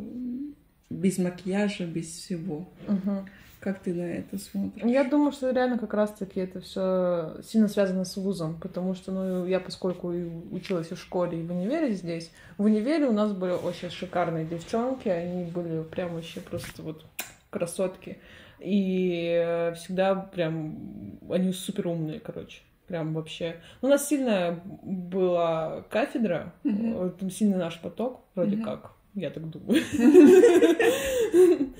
[0.90, 2.68] без макияжа, без всего.
[2.86, 3.26] Мгм.
[3.60, 4.84] Как ты на это смотришь?
[4.84, 9.46] Я думаю, что реально как раз-таки это все сильно связано с вузом, потому что, ну,
[9.46, 13.32] я поскольку и училась и в школе, и в универе здесь, в универе у нас
[13.32, 17.04] были очень шикарные девчонки, они были прям вообще просто вот
[17.50, 18.18] красотки,
[18.60, 23.56] и всегда прям, они супер умные, короче, прям вообще.
[23.82, 28.64] У нас сильная была кафедра, э, там сильный наш поток, вроде Мгм.
[28.64, 29.82] как, я так думаю.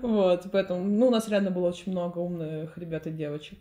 [0.00, 3.58] Вот, поэтому, ну, у нас реально было очень много умных ребят и девочек.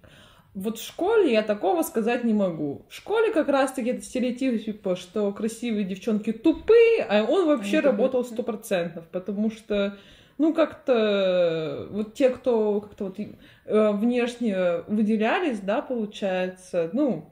[0.53, 2.85] Вот в школе я такого сказать не могу.
[2.89, 8.23] В школе как раз-таки это стереотип, типа, что красивые девчонки тупые, а он вообще работал
[8.23, 9.97] сто процентов, потому что,
[10.37, 17.29] ну, как-то вот те, кто как-то вот э, внешне выделялись, да, получается, ну,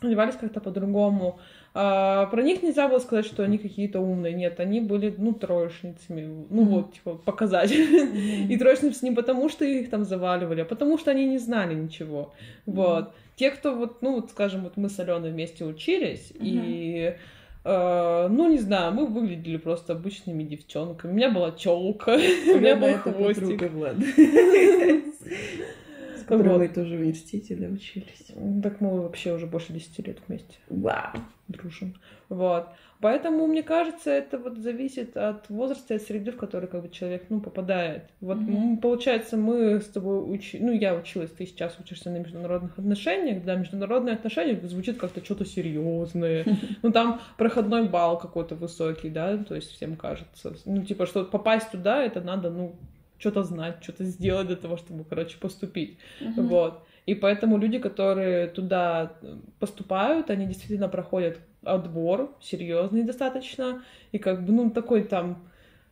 [0.00, 1.38] одевались как-то по-другому.
[1.74, 4.34] А, про них нельзя было сказать, что они какие-то умные.
[4.34, 6.46] Нет, они были, ну, троечницами.
[6.50, 6.70] Ну, Мгм.
[6.70, 8.52] вот, типа, показатель.
[8.52, 12.34] И троечницы не потому, что их там заваливали, а потому что они не знали ничего.
[12.66, 13.12] Вот.
[13.36, 17.18] Те, кто вот, ну, вот, скажем, вот мы с Аленой вместе учились, и э,
[17.64, 21.12] ну, не знаю, мы выглядели просто обычными девчонками.
[21.12, 23.62] У меня была челка, у меня был хвостик.
[26.24, 26.58] которой Вот.
[26.58, 28.26] вы тоже в университете, да, учились.
[28.62, 30.54] Так мы вообще уже больше 10 лет вместе.
[30.68, 31.12] Вау.
[31.48, 31.94] дружим.
[32.28, 32.68] Вот.
[33.00, 36.88] Поэтому, мне кажется, это вот зависит от возраста и от среды, в которой как бы
[36.88, 38.04] человек, ну, попадает.
[38.20, 40.58] Вот, м, получается, мы с тобой учи...
[40.60, 45.44] Ну, я училась, ты сейчас учишься на международных отношениях, да, международные отношения звучит как-то что-то
[45.44, 46.44] серьезное.
[46.82, 50.54] Ну, там проходной балл какой-то высокий, да, то есть всем кажется.
[50.64, 52.76] Ну, типа, что попасть туда, это надо, ну,
[53.22, 55.96] что-то знать, что-то сделать для того, чтобы, короче, поступить.
[56.20, 56.48] Мгм.
[56.48, 56.84] Вот.
[57.06, 59.12] И поэтому люди, которые туда
[59.60, 63.84] поступают, они действительно проходят отбор серьезный достаточно.
[64.10, 65.48] И как бы, ну, такой там,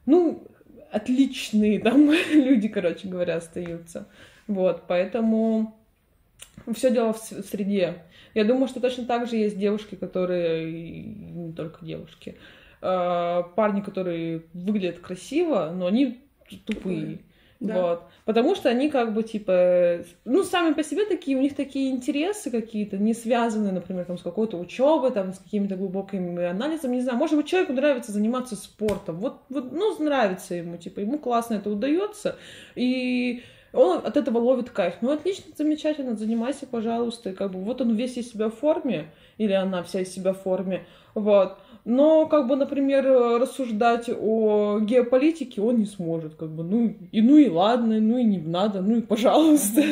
[0.06, 0.42] ну,
[0.90, 4.08] отличные там люди, короче говоря, остаются.
[4.48, 5.76] Вот, поэтому
[6.74, 8.02] все дело в среде.
[8.34, 12.36] Я думаю, что точно так же есть девушки, которые, не только девушки,
[12.82, 16.18] э, парни, которые выглядят красиво, но они
[16.56, 17.20] тупые.
[17.60, 17.82] Да.
[17.82, 18.02] Вот.
[18.24, 22.50] Потому что они как бы типа, ну, сами по себе такие, у них такие интересы
[22.50, 27.18] какие-то, не связанные, например, там, с какой-то учебой, там, с какими-то глубокими анализами, не знаю.
[27.18, 29.16] Может быть, человеку нравится заниматься спортом.
[29.16, 32.36] Вот, вот, ну, нравится ему, типа, ему классно это удается.
[32.76, 33.42] И
[33.74, 34.94] он от этого ловит кайф.
[35.02, 37.30] Ну, отлично, замечательно, занимайся, пожалуйста.
[37.30, 40.32] И как бы вот он весь из себя в форме, или она вся из себя
[40.32, 41.58] в форме, вот.
[41.84, 43.04] Но, как бы, например,
[43.40, 48.24] рассуждать о геополитике он не сможет, как бы, ну и, ну и ладно, ну и
[48.24, 49.82] не надо, ну и пожалуйста.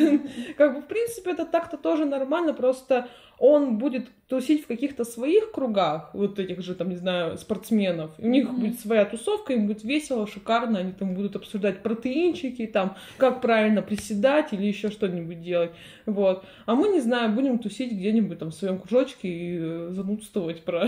[0.57, 3.07] Как бы, в принципе, это так-то тоже нормально, просто
[3.39, 8.11] он будет тусить в каких-то своих кругах, вот этих же, там, не знаю, спортсменов.
[8.17, 8.59] У них mm-hmm.
[8.59, 13.81] будет своя тусовка, им будет весело, шикарно, они там будут обсуждать протеинчики, там, как правильно
[13.81, 15.71] приседать или еще что-нибудь делать,
[16.05, 16.43] вот.
[16.65, 20.87] А мы, не знаю, будем тусить где-нибудь там в своем кружочке и э, занудствовать про...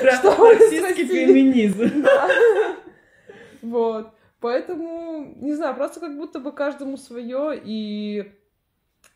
[0.00, 0.12] Про
[0.54, 2.04] российский феминизм.
[3.60, 4.12] Вот.
[4.40, 8.30] Поэтому, не знаю, просто как будто бы каждому свое, и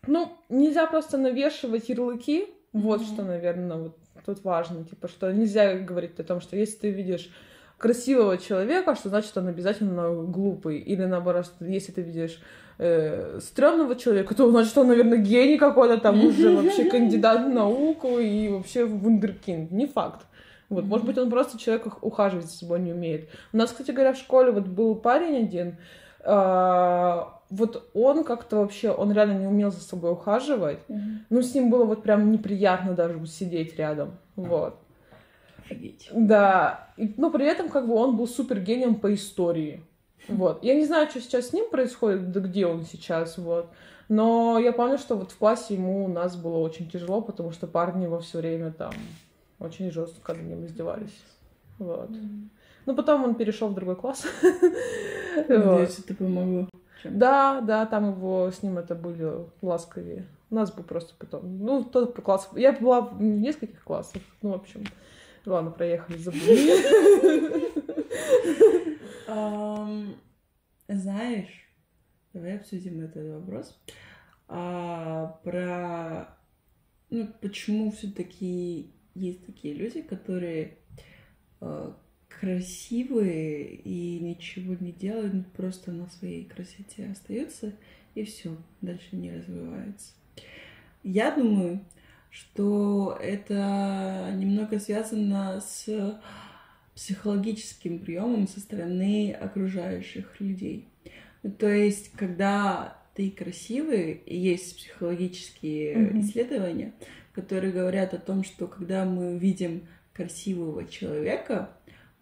[0.06, 2.46] ну, нельзя просто навешивать ярлыки.
[2.72, 3.12] Вот mm-hmm.
[3.12, 4.84] что, наверное, вот тут важно.
[4.84, 7.30] Типа, что нельзя говорить о том, что если ты видишь
[7.82, 10.78] красивого человека, что значит он обязательно глупый.
[10.78, 12.40] Или наоборот, если ты видишь
[12.78, 18.18] э, стрёмного человека, то значит он, наверное, гений какой-то, там уже вообще кандидат в науку
[18.18, 19.72] и вообще вундеркинд.
[19.72, 20.26] Не факт.
[20.68, 20.86] Вот, mm-hmm.
[20.86, 23.28] может быть, он просто человек ухаживать за собой не умеет.
[23.52, 25.76] У нас, кстати говоря, в школе вот был парень один,
[26.20, 27.20] э,
[27.52, 30.78] вот он как-то вообще, он реально не умел за собой ухаживать.
[30.88, 31.16] Mm-hmm.
[31.28, 34.16] Ну, с ним было вот прям неприятно даже сидеть рядом.
[34.36, 34.78] Вот.
[35.58, 36.08] Офигеть.
[36.14, 36.88] Да.
[36.96, 39.84] И, но при этом как бы он был супер гением по истории.
[40.28, 40.64] Вот.
[40.64, 43.68] Я не знаю, что сейчас с ним происходит, да где он сейчас, вот.
[44.08, 47.66] Но я помню, что вот в классе ему у нас было очень тяжело, потому что
[47.66, 48.94] парни его все время там
[49.58, 51.22] очень жестко над ним издевались.
[51.78, 52.08] Вот.
[52.08, 52.48] Mm-hmm.
[52.86, 54.24] Ну, потом он перешел в другой класс.
[55.48, 56.66] Надеюсь, это помогло
[57.02, 57.18] чем.
[57.18, 60.26] Да, да, там его с ним это были ласковее.
[60.50, 61.58] У нас бы просто потом.
[61.58, 62.48] Ну, тот класс.
[62.54, 64.22] Я была в нескольких классах.
[64.42, 64.84] Ну, в общем,
[65.46, 67.72] ладно, проехали, забыли.
[70.88, 71.68] Знаешь,
[72.32, 73.80] давай обсудим этот вопрос.
[74.48, 76.36] А, про
[77.08, 80.78] ну, почему все-таки есть такие люди, которые
[81.60, 81.96] а,
[82.40, 87.72] красивые и ничего не делают, просто на своей красоте остаются,
[88.14, 90.12] и все, дальше не развивается.
[91.02, 91.84] Я думаю,
[92.30, 96.20] что это немного связано с
[96.94, 100.88] психологическим приемом со стороны окружающих людей.
[101.42, 106.20] Ну, то есть, когда ты красивый, есть психологические mm-hmm.
[106.20, 106.92] исследования,
[107.32, 111.70] которые говорят о том, что когда мы видим красивого человека,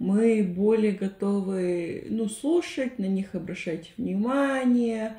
[0.01, 5.19] мы более готовы, ну, слушать, на них обращать внимание,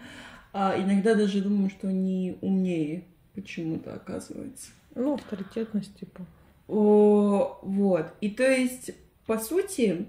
[0.54, 3.04] а иногда даже думаем, что они умнее
[3.36, 4.72] почему-то оказывается.
[4.96, 6.26] Ну, авторитетность, типа.
[6.68, 8.08] О, вот.
[8.22, 8.92] И то есть,
[9.28, 10.08] по сути,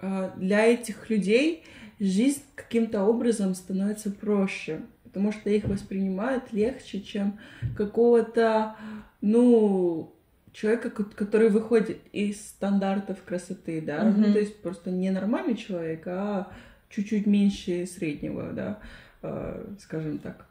[0.00, 1.64] а, для этих людей
[1.98, 7.38] жизнь каким-то образом становится проще, потому что их воспринимают легче, чем
[7.74, 8.76] какого-то,
[9.22, 10.13] ну,
[10.54, 14.14] человека, который выходит из стандартов красоты, да, mm-hmm.
[14.16, 16.48] ну, то есть просто не нормальный человек, а
[16.88, 18.78] чуть-чуть меньше среднего, да,
[19.22, 20.46] э, скажем так.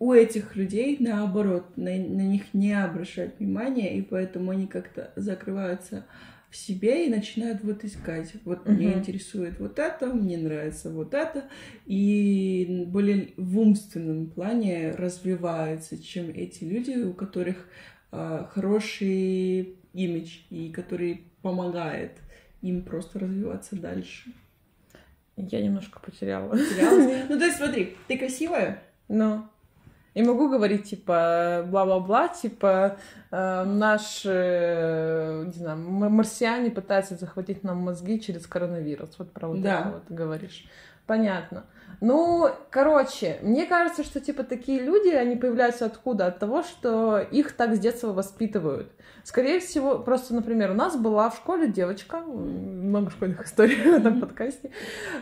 [0.00, 6.04] У этих людей, наоборот, на, на них не обращают внимания, и поэтому они как-то закрываются
[6.50, 8.32] в себе и начинают вот искать.
[8.44, 8.72] Вот uh-huh.
[8.72, 11.44] меня интересует вот это, мне нравится вот это,
[11.86, 17.68] и более в умственном плане развиваются, чем эти люди, у которых
[18.54, 22.12] хороший имидж и который помогает
[22.62, 24.30] им просто развиваться дальше.
[25.36, 26.50] Я немножко потеряла.
[26.50, 27.24] Потерялась?
[27.28, 28.82] Ну, то есть, смотри, ты красивая?
[29.08, 29.46] Ну.
[30.14, 32.98] И могу говорить, типа, бла-бла-бла, типа,
[33.32, 39.18] э, наши, э, не знаю, марсиане пытаются захватить нам мозги через коронавирус.
[39.18, 39.80] Вот про вот да.
[39.80, 40.64] это вот говоришь.
[41.06, 41.64] Понятно.
[42.00, 46.26] Ну, короче, мне кажется, что, типа, такие люди, они появляются откуда?
[46.26, 48.90] От того, что их так с детства воспитывают.
[49.22, 54.20] Скорее всего, просто, например, у нас была в школе девочка, много школьных историй в этом
[54.20, 54.70] подкасте,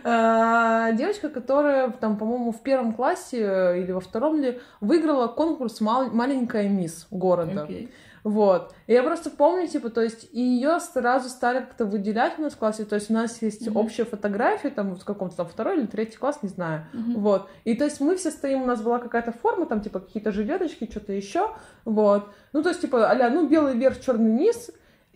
[0.03, 6.68] а, девочка, которая, там, по-моему, в первом классе или во втором ли выиграла конкурс «Маленькая
[6.68, 7.66] мисс города».
[7.68, 7.90] Okay.
[8.25, 8.75] Вот.
[8.87, 12.53] И я просто помню, типа, то есть, и ее сразу стали как-то выделять у нас
[12.53, 12.85] в классе.
[12.85, 13.79] То есть у нас есть mm-hmm.
[13.79, 16.87] общая фотография, там, в каком-то там второй или третий класс, не знаю.
[16.93, 17.15] Mm-hmm.
[17.17, 17.51] Вот.
[17.65, 20.88] И то есть мы все стоим, у нас была какая-то форма, там, типа, какие-то жилеточки,
[20.90, 21.51] что-то еще.
[21.85, 22.29] Вот.
[22.53, 24.71] Ну, то есть, типа, а ну, белый верх, черный низ.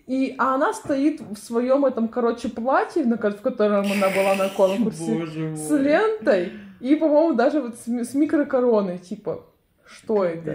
[0.06, 4.48] И, а она стоит в своем этом, короче, платье, на, в котором она была на
[4.50, 5.26] конкурсе,
[5.56, 9.44] с лентой и, по-моему, даже вот с, с микрокороной, типа,
[9.84, 10.52] что это?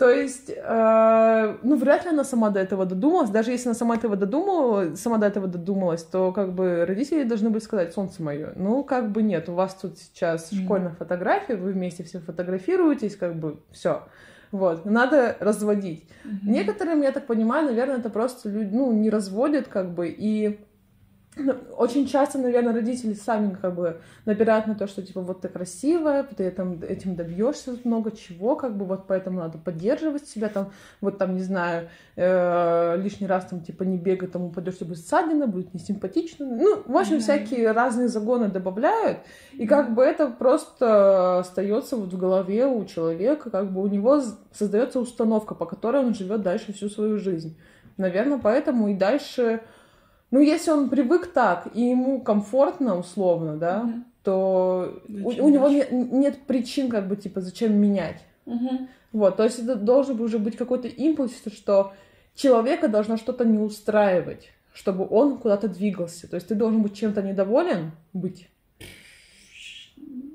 [0.00, 3.28] То есть, э, ну, вряд ли она сама до этого додумалась.
[3.28, 7.50] Даже если она сама этого додумала, сама до этого додумалась, то как бы родители должны
[7.50, 10.62] были сказать, солнце мое, ну, как бы нет, у вас тут сейчас Мгм.
[10.62, 14.04] школьная фотография, вы вместе все фотографируетесь, как бы все.
[14.52, 16.08] Вот, надо разводить.
[16.24, 16.50] Мгм.
[16.50, 20.60] Некоторым, я так понимаю, наверное, это просто люди, ну, не разводят, как бы, и
[21.76, 26.22] очень часто, наверное, родители сами как бы напирают на то, что типа вот ты красивая,
[26.22, 31.18] ты там, этим добьешься много чего, как бы вот поэтому надо поддерживать себя, там вот
[31.18, 35.46] там не знаю э, лишний раз там типа не бегай, там упадешь, тебе будет ссадина,
[35.46, 37.22] будет несимпатично, ну в общем Мгм.
[37.22, 39.18] всякие разные загоны добавляют,
[39.52, 44.20] и как бы это просто остается вот в голове у человека, как бы у него
[44.52, 47.56] создается установка, по которой он живет дальше всю свою жизнь.
[47.96, 49.60] Наверное, поэтому и дальше,
[50.30, 54.04] ну, если он привык так, и ему комфортно, условно, да, Мгм.
[54.22, 58.22] то у, Зачем у него нет, нет причин, как бы, типа, зачем менять.
[58.46, 58.88] Мгм.
[59.12, 61.92] Вот, то есть это должен уже быть какой-то импульс, что
[62.34, 66.28] человека должно что-то не устраивать, чтобы он куда-то двигался.
[66.28, 68.48] То есть ты должен быть чем-то недоволен быть.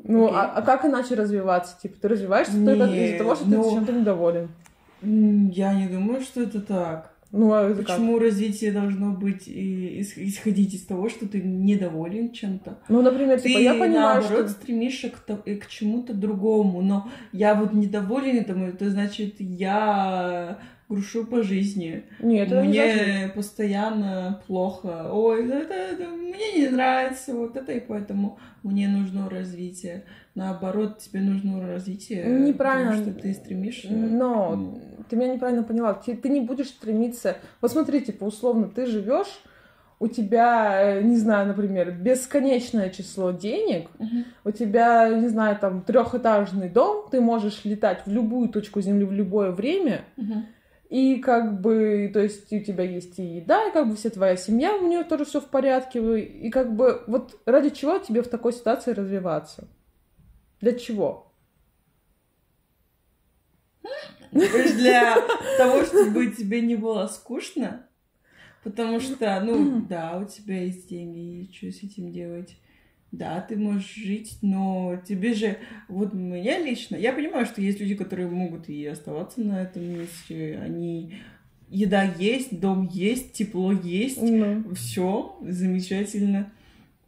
[0.07, 0.37] Ну, Окей.
[0.37, 1.77] а, а как иначе развиваться?
[1.81, 4.49] Типа, ты развиваешься только Не, из-за того, что ну- ты чем-то недоволен.
[5.01, 7.14] Я не думаю, что это так.
[7.31, 7.87] Ну, а это как?
[7.97, 12.79] Почему развитие должно быть и ис- исходить из того, что ты недоволен чем-то?
[12.87, 14.61] Ну, например, Ты типа, я понимаю, наоборот что...
[14.61, 20.59] стремишься к, к чему-то другому, но я вот недоволен этому, это значит я
[20.89, 22.03] грушу по жизни.
[22.19, 25.09] Нет, это не мне значит- постоянно плохо.
[25.11, 30.03] Ой, это, это мне не нравится вот это, и поэтому мне нужно развитие.
[30.35, 32.91] Наоборот, тебе нужно развитие, Неправильно.
[32.91, 33.91] потому что ты стремишься.
[33.91, 35.93] Но ну, ты меня неправильно поняла.
[35.93, 37.37] Ты, ты не будешь стремиться...
[37.61, 39.41] Вот смотри, типа, условно, ты живешь,
[39.99, 44.25] у тебя, э, не знаю, например, бесконечное число денег, мгм.
[44.43, 49.13] у тебя, не знаю, там, трехэтажный дом, ты можешь летать в любую точку Земли в
[49.13, 50.45] любое время, Мгм.
[50.95, 54.37] И как бы, то есть у тебя есть и еда, и как бы вся твоя
[54.37, 58.29] семья, у нее тоже все в порядке, и как бы вот ради чего тебе в
[58.29, 59.67] такой ситуации развиваться?
[60.61, 61.33] Для чего?
[64.31, 65.17] Для
[65.57, 67.89] того, чтобы тебе не было скучно.
[68.63, 72.55] Потому что, ну, да, у тебя есть деньги, и что с этим делать?
[73.17, 75.57] Да, ты можешь жить, но тебе же,
[75.87, 80.59] вот мне лично, я понимаю, что есть люди, которые могут и оставаться на этом месте,
[80.61, 81.15] они,
[81.69, 86.51] еда есть, дом есть, тепло есть, Ну, все замечательно.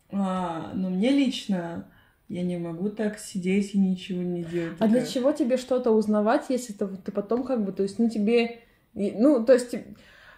[0.10, 1.88] А, но мне лично,
[2.30, 4.78] я не могу так сидеть и ничего не делать.
[4.80, 8.10] А для чего тебе что-то узнавать, если ты, ты потом как бы, то есть, ну
[8.10, 8.60] тебе,
[8.94, 9.76] ну, то есть,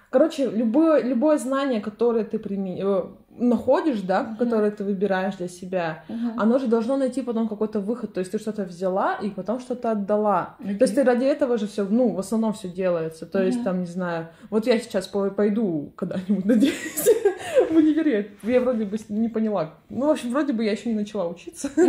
[0.10, 4.36] короче, любое, любое знание, которое ты приме- э, находишь, да, Мгм.
[4.38, 6.34] которое ты выбираешь для себя, Мгм.
[6.38, 8.14] оно же должно найти потом какой-то выход.
[8.14, 10.56] То есть ты что-то взяла и потом что-то отдала.
[10.60, 10.76] Окей.
[10.78, 13.26] То есть ты ради этого же все, ну, в основном все делается.
[13.26, 13.66] То есть Мгм.
[13.66, 16.74] там, не знаю, вот я сейчас по- пойду когда-нибудь, надеюсь,
[17.72, 18.32] в универе.
[18.44, 19.76] Я вроде бы не поняла.
[19.90, 21.70] Ну, в общем, вроде бы я еще не начала учиться.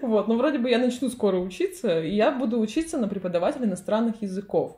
[0.00, 4.22] Вот, но вроде бы я начну скоро учиться, и я буду учиться на преподавателя иностранных
[4.22, 4.76] языков.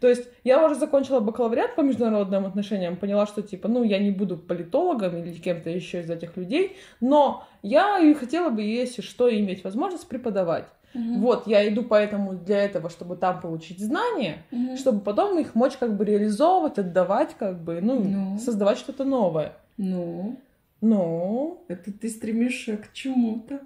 [0.00, 4.10] То есть я уже закончила бакалавриат по международным отношениям, поняла, что типа, ну, я не
[4.10, 9.28] буду политологом или кем-то еще из этих людей, но я и хотела бы, если что,
[9.34, 10.66] иметь возможность преподавать.
[10.94, 11.20] Мгм.
[11.20, 14.76] Вот, я иду поэтому для этого, чтобы там получить знания, Мгм.
[14.76, 18.38] чтобы потом их мочь как бы реализовывать, отдавать, как бы, ну, Ну.
[18.38, 19.52] создавать что-то новое.
[19.76, 20.38] Ну,
[20.80, 23.60] Ну, это ты стремишься к чему-то.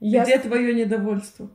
[0.00, 1.48] я Где твое недовольство?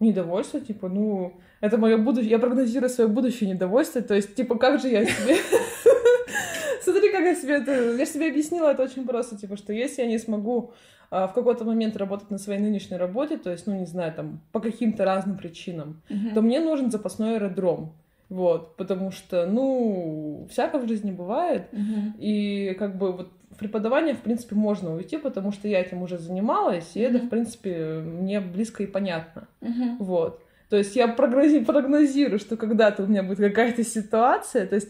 [0.00, 4.80] Недовольство, типа, ну, это мое будущее, я прогнозирую свое будущее недовольство, то есть, типа, как
[4.80, 5.36] же я себе...
[6.82, 7.72] Смотри, как я себе это...
[7.96, 10.72] Я себе объяснила это очень просто, типа, что если я не смогу
[11.10, 14.40] а, в какой-то момент работать на своей нынешней работе, то есть, ну, не знаю, там,
[14.52, 16.02] по каким-то разным причинам,
[16.34, 17.92] то мне нужен запасной аэродром.
[18.30, 22.14] Вот, потому что, ну, всякое в жизни бывает, Мгм.
[22.18, 26.18] и как бы вот в преподавание, в принципе, можно уйти, потому что я этим уже
[26.18, 27.26] занималась, и это, Мгм.
[27.26, 29.46] в принципе, мне близко и понятно.
[29.60, 29.96] Мгм.
[29.98, 30.42] Вот.
[30.70, 34.66] То есть я прогнози- прогнозирую, что когда-то у меня будет какая-то ситуация.
[34.66, 34.88] То есть,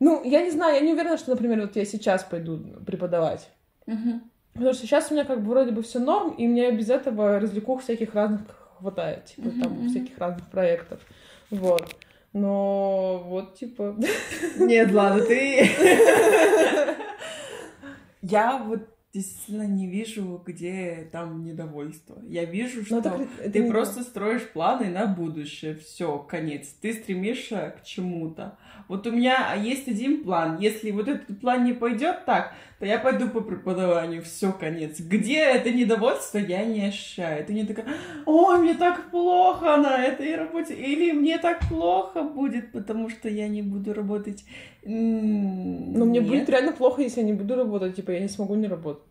[0.00, 3.48] ну, я не знаю, я не уверена, что, например, вот я сейчас пойду преподавать.
[3.86, 4.22] Мгм.
[4.54, 7.38] Потому что сейчас у меня как бы вроде бы все норм, и мне без этого
[7.40, 8.42] развлекух всяких разных
[8.78, 11.00] хватает, типа Мгм, там всяких разных проектов.
[11.50, 11.94] Вот.
[12.32, 13.94] Но вот, типа...
[14.58, 15.68] Нет, ладно, ты...
[18.22, 22.16] Я вот действительно не вижу, где там недовольство.
[22.26, 25.74] Я вижу, что Ну, это- это ты просто строишь планы на будущее.
[25.74, 26.68] Все, конец.
[26.80, 28.56] Ты стремишься к чему-то.
[28.88, 30.58] Вот у меня есть один план.
[30.60, 34.24] Если вот этот план не пойдет так, то я пойду по преподаванию.
[34.24, 34.98] Все, конец.
[34.98, 37.46] Где это недовольство, я не ощущаю.
[37.46, 37.86] Ты не такая,
[38.26, 40.74] ой, мне так плохо на этой работе.
[40.74, 44.44] Или мне так плохо будет, потому что я не буду работать.
[44.82, 46.26] Но мне нет.
[46.26, 49.04] будет реально плохо, если я не буду работать, типа, я не смогу не работать.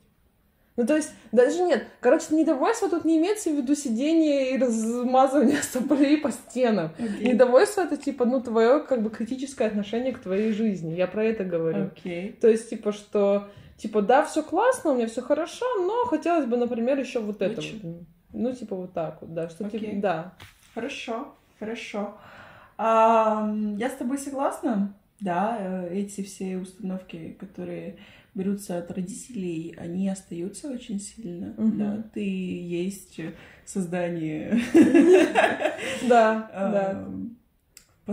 [0.76, 1.86] Ну, то есть, даже нет.
[2.02, 6.92] Короче, недовольство тут не имеется в виду сидение и размазывание соплей по стенам.
[7.00, 7.32] Окей.
[7.32, 10.94] Недовольство— это, типа, ну, твое, как бы, критическое отношение к твоей жизни.
[10.94, 11.86] Я про это говорю.
[11.86, 12.34] Окей.
[12.34, 13.48] То есть, типа, что,
[13.82, 17.62] типа, да, все классно, у меня все хорошо, но хотелось бы, например, еще вот это
[17.62, 17.80] Лучше.
[17.82, 18.04] вот.
[18.34, 20.34] Ну, типа, вот так вот, да, что, типа, да.
[20.74, 22.18] Хорошо, хорошо.
[22.78, 24.94] Ам, я с тобой согласна.
[25.20, 27.98] Да, э, эти все установки, которые
[28.34, 31.54] берутся от родителей, они остаются очень сильно.
[31.58, 31.78] Мгм.
[31.78, 33.20] Да, ты есть
[33.66, 34.58] создание
[36.08, 37.06] Да, да.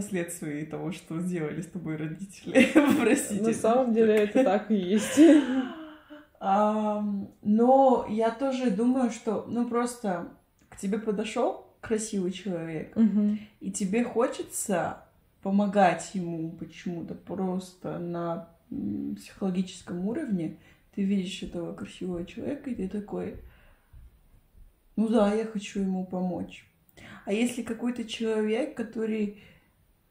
[0.01, 2.69] Последствий того, что сделали с тобой родители.
[3.01, 3.43] Простите.
[3.43, 5.21] На самом деле это так и есть.
[6.41, 10.29] Но я тоже думаю, что, ну, просто
[10.69, 12.97] к тебе подошел красивый человек,
[13.61, 15.03] и тебе хочется
[15.43, 18.49] помогать ему почему-то просто на
[19.17, 20.59] психологическом уровне,
[20.95, 23.37] ты видишь этого красивого человека, и ты такой,
[24.97, 26.69] ну да, я хочу ему помочь.
[27.25, 29.39] А если какой-то человек, который,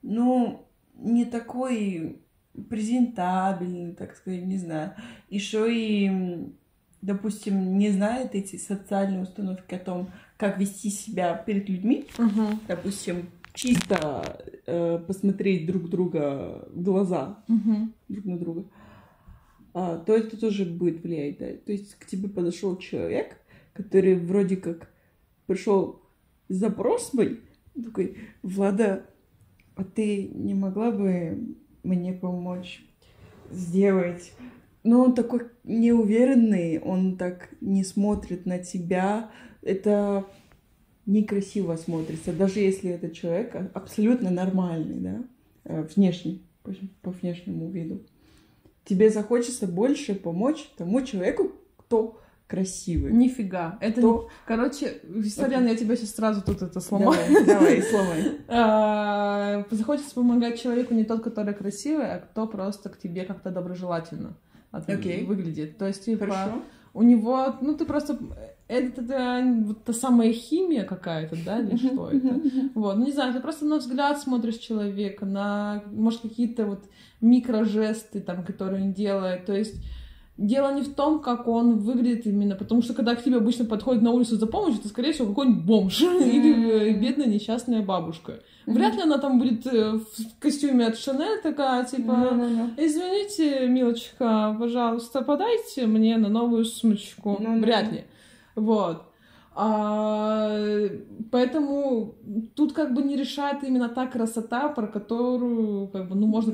[0.01, 2.21] ну, не такой
[2.69, 4.93] презентабельный, так сказать, не знаю,
[5.29, 6.53] еще и, м,
[7.01, 12.59] допустим, не знает эти социальные установки о том, как вести себя перед людьми, Мгм.
[12.67, 17.93] допустим, чисто э, посмотреть друг друга в глаза Мгм.
[18.07, 18.65] друг на друга,
[19.73, 21.47] а, то это тоже будет влиять, да.
[21.65, 23.37] То есть к тебе подошел человек,
[23.73, 24.89] который вроде как
[25.45, 26.01] пришел
[26.49, 27.37] с запросом,
[27.83, 29.05] такой, Влада,
[29.78, 32.84] а ты не могла бы мне помочь
[33.51, 34.34] сделать?
[34.84, 39.30] Но он такой неуверенный, он так не смотрит на тебя.
[39.61, 40.25] Это
[41.05, 45.23] некрасиво смотрится, даже если этот человек а- абсолютно нормальный, да,
[45.63, 48.01] э, внешне, по, по внешнему виду.
[48.84, 53.11] Тебе захочется больше помочь тому человеку, кто красивый.
[53.11, 53.77] Нифига.
[53.81, 54.29] Это То- не...
[54.45, 57.19] Короче, сорян, я тебя сейчас сразу тут это сломаю.
[57.29, 58.37] Давай, давай, сломай.
[58.47, 64.37] А, Захочется помогать человеку не тот, который красивый, а кто просто к тебе как-то доброжелательно
[64.71, 65.77] выглядит.
[65.77, 66.61] То есть, типа, Хорошо.
[66.93, 68.17] у него, ну, ты просто...
[68.67, 72.41] Это, это вот та самая химия какая-то, да, или что это?
[72.75, 76.83] Вот, ну не знаю, ты просто на взгляд смотришь человека, на, может, какие-то вот
[77.21, 79.45] микрожесты, там, которые он делает.
[79.45, 79.75] То есть
[80.38, 84.03] дело не в том, как он выглядит именно, потому что когда к тебе обычно подходит
[84.03, 88.39] на улицу за помощью, это, скорее всего, какой-нибудь бомж или э, бедная несчастная бабушка.
[88.65, 92.13] Вряд ли она там будет э, в костюме от Шанель такая, типа...
[92.77, 97.38] Извините, милочка, пожалуйста, подайте мне на новую сумочку.
[97.39, 97.61] Ну-ну.
[97.61, 98.03] Вряд ли.
[98.55, 99.03] Вот.
[99.60, 100.51] А,
[101.32, 102.16] поэтому
[102.55, 106.53] тут как бы не решает именно та красота, про которую, как бы, ну, можно...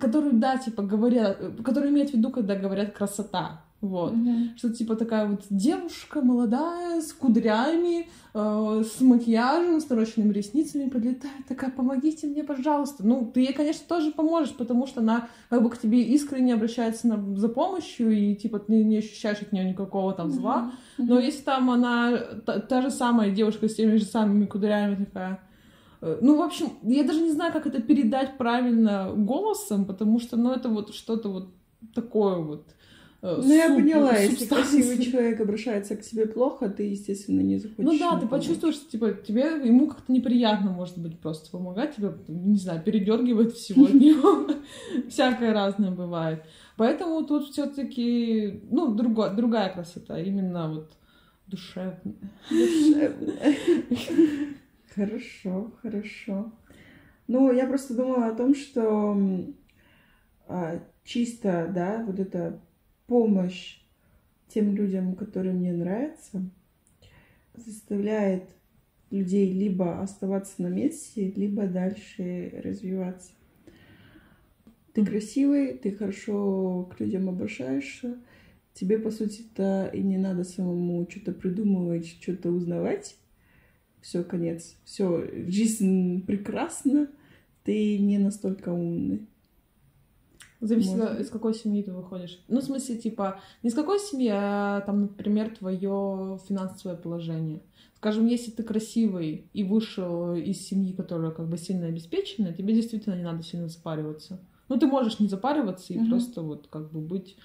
[0.00, 1.38] Которую, да, типа, говорят...
[1.62, 3.64] Которую имеют в виду, когда говорят красота.
[3.80, 4.12] Вот.
[4.12, 4.50] Мгм.
[4.56, 11.46] Что типа такая вот девушка молодая, с кудрями, э, с макияжем, с нарощенными ресницами подлетает,
[11.46, 13.06] такая, помогите мне, пожалуйста.
[13.06, 17.06] Ну, ты ей, конечно, тоже поможешь, потому что она как бы к тебе искренне обращается
[17.06, 20.72] на- за помощью, и типа ты не ощущаешь от нее никакого там зла.
[20.98, 21.08] Мгм.
[21.08, 25.40] Но если там она, та, та же самая девушка с теми же самыми кудрями такая...
[26.00, 30.36] э, Ну, в общем, я даже не знаю, как это передать правильно голосом, потому что,
[30.36, 31.48] ну, это вот что-то вот
[31.94, 32.66] такое вот.
[33.22, 37.84] Э, Ну, я поняла, если красивый человек обращается к тебе плохо, ты, естественно, не захочешь.
[37.84, 38.44] Ну да, ты помочь.
[38.46, 43.52] почувствуешь, что типа тебе ему как-то неприятно, может быть, просто помогать тебе, не знаю, передергивает
[43.54, 44.46] всего от него.
[45.08, 46.44] Всякое разное бывает.
[46.76, 50.92] Поэтому тут все-таки, ну, друго- другая красота, именно вот
[51.48, 51.98] душевная.
[54.94, 56.52] Хорошо, хорошо.
[57.26, 59.16] Ну, я просто думала о том, что
[60.48, 62.60] а, чисто, да, вот эта
[63.08, 63.80] помощь
[64.46, 66.48] тем людям, которые мне нравятся,
[67.56, 68.44] заставляет
[69.10, 73.32] людей либо оставаться на месте, либо дальше развиваться.
[74.92, 78.18] Ты красивый, ты хорошо к людям обращаешься,
[78.74, 83.16] тебе, по сути-то, и не надо самому что-то придумывать, что-то узнавать.
[84.00, 84.76] Все, конец.
[84.84, 87.08] Все, жизнь прекрасна,
[87.64, 89.26] ты не настолько умный.
[90.60, 91.20] Зависит, Может.
[91.20, 92.40] из какой семьи ты выходишь.
[92.48, 97.62] Ну, в смысле, типа, не из какой семьи, а там, например, твое финансовое положение.
[97.94, 103.14] Скажем, если ты красивый и вышел из семьи, которая как бы сильно обеспечена, тебе действительно
[103.14, 104.40] не надо сильно запариваться.
[104.68, 106.10] Ну, ты можешь не запариваться и Мгм.
[106.10, 107.36] просто вот как бы быть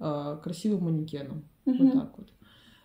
[0.00, 1.44] э, красивым манекеном.
[1.64, 1.78] Мгм.
[1.84, 2.28] Вот так вот.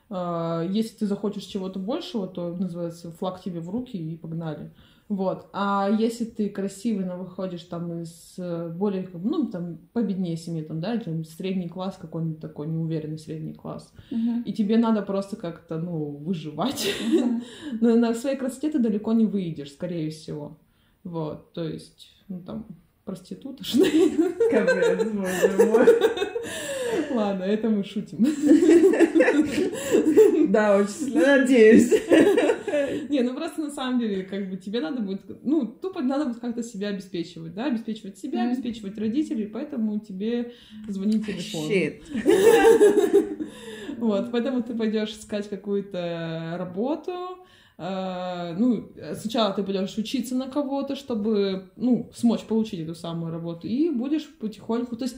[0.09, 4.71] А, Если ты захочешь чего-то большего, то называется флаг тебе в руки и погнали.
[5.13, 5.47] Вот.
[5.53, 10.79] А если ты красивый, но выходишь там из э, более, ну, там, победнее семьи, там,
[10.81, 14.41] да, там средний класс какой-нибудь такой, неуверенный средний класс, Мгм.
[14.41, 17.43] и тебе надо просто как-то, ну, выживать, Мгм.
[17.81, 20.57] но на своей красоте ты далеко не выйдешь, скорее всего.
[21.03, 22.65] Вот, то есть, ну, там,
[23.05, 24.17] проститутошный.
[24.49, 25.87] Капец, боже мой.
[27.15, 28.25] Ладно, это мы шутим.
[30.49, 31.91] Да, очень надеюсь.
[33.09, 36.39] Не, ну просто на самом деле, как бы тебе надо будет, ну, тупо надо будет
[36.39, 40.53] как-то себя обеспечивать, да, обеспечивать себя, обеспечивать родителей, поэтому тебе
[40.87, 41.67] звонить телефон.
[43.97, 47.13] Вот, поэтому ты пойдешь искать какую-то работу,
[47.77, 53.67] э, ну, сначала ты пойдешь учиться на кого-то, чтобы, ну, смочь получить эту самую работу,
[53.67, 55.17] и будешь потихоньку, то есть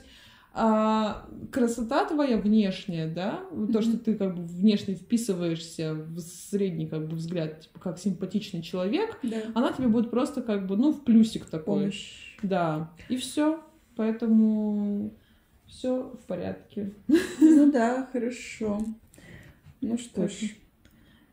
[0.57, 3.41] а, красота твоя внешняя, да,
[3.73, 8.61] то, что ты как бы внешне вписываешься в средний как бы взгляд, типа, как симпатичный
[8.61, 9.37] человек, Да.
[9.53, 11.79] она тебе будет просто как бы, ну, в плюсик такой.
[11.81, 12.37] Помощь.
[12.41, 13.59] Да, и все.
[13.97, 15.13] Поэтому
[15.67, 16.93] все в порядке.
[17.39, 18.79] Ну да, хорошо.
[19.81, 20.55] Ну что ж,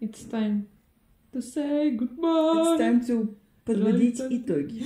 [0.00, 0.64] It's time
[1.32, 2.76] to say it's goodbye.
[2.78, 4.84] time to подводить Жаль, итоги.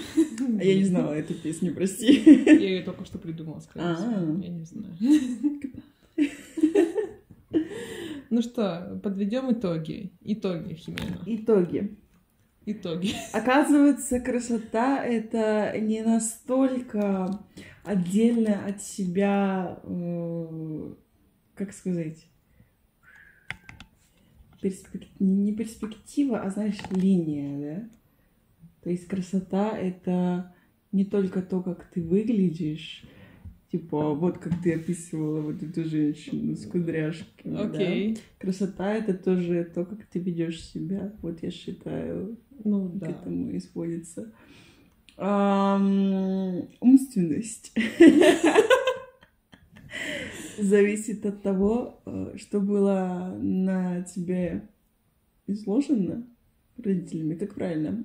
[0.58, 2.22] А я не знала эту песню, прости.
[2.46, 4.42] Я ее только что придумала, скорее всего.
[4.42, 4.96] Я не знаю.
[8.28, 10.12] Ну что, подведем итоги.
[10.20, 11.22] Итоги, Химена.
[11.26, 11.96] Итоги.
[12.66, 13.12] Итоги.
[13.32, 17.40] Оказывается, красота— это не настолько
[17.84, 20.92] отдельно от себя, э,
[21.54, 22.26] как сказать,
[24.60, 27.88] перспек- не перспектива, а, знаешь, линия, да?
[28.86, 30.54] То есть красота— это
[30.92, 33.02] не только то, как ты выглядишь,
[33.72, 37.62] типа, вот как ты описывала вот эту женщину с кудряшками, да?
[37.62, 38.16] Окей.
[38.38, 41.12] Красота— это тоже то, как ты ведешь себя.
[41.20, 43.10] Вот я считаю, Ну к да.
[43.10, 44.32] этому и сводится.
[45.16, 47.72] Ам, умственность
[50.60, 54.68] зависит от того, э, что было на тебе
[55.48, 56.24] изложено
[56.78, 57.34] родителями.
[57.34, 58.04] Как правильно?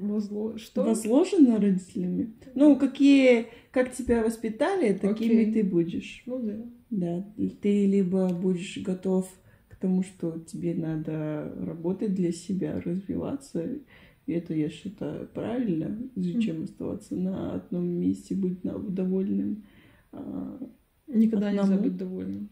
[0.00, 0.58] Возло...
[0.58, 0.84] Что?
[0.84, 2.34] Возложено родителями.
[2.54, 5.52] Ну, какие, как тебя воспитали, такими Окей.
[5.52, 6.22] ты будешь.
[6.26, 6.64] Ну да.
[6.90, 9.28] Да, ты либо будешь готов
[9.68, 13.78] к тому, что тебе надо работать для себя, развиваться,
[14.26, 15.98] и это, я считаю, правильно.
[16.16, 19.64] Зачем оставаться на одном месте, быть довольным?
[20.12, 20.60] А,
[21.06, 21.82] Никогда нельзя Одному?
[21.82, 22.50] быть довольным.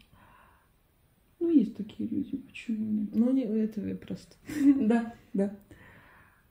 [1.46, 3.08] Ну, есть такие люди, почему нет?
[3.14, 4.34] Ну, не, это просто.
[4.80, 5.56] Да, да.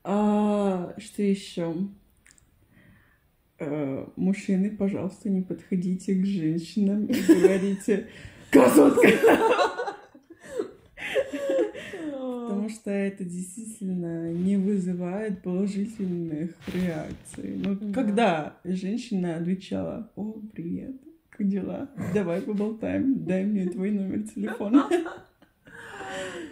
[0.06, 1.76] А, что еще?
[3.60, 8.08] Э, мужчины, пожалуйста, не подходите к женщинам и говорите
[8.52, 9.10] «Красотка!»
[12.48, 17.58] Потому что это действительно не вызывает положительных реакций.
[17.58, 17.94] Ну, Да.
[17.94, 20.96] когда женщина отвечала «О, привет,
[21.38, 21.90] как дела?
[22.14, 24.88] Давай поболтаем, дай мне твой номер телефона».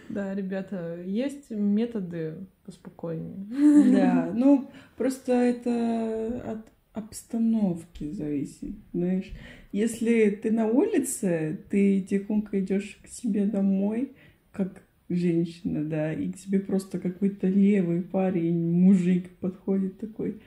[0.10, 3.48] Да, ребята, есть методы поспокойнее.
[3.96, 9.32] Да, ну просто это от обстановки зависит, знаешь.
[9.72, 14.12] Если ты на улице, ты тихонько идешь к себе домой,
[14.52, 20.42] как женщина, да, и к тебе просто какой-то левый парень, мужик подходит такой,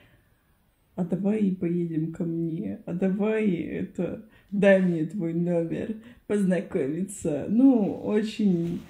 [0.97, 7.45] а давай поедем ко мне, а давай это, дай мне твой номер, познакомиться.
[7.47, 8.81] Ну, очень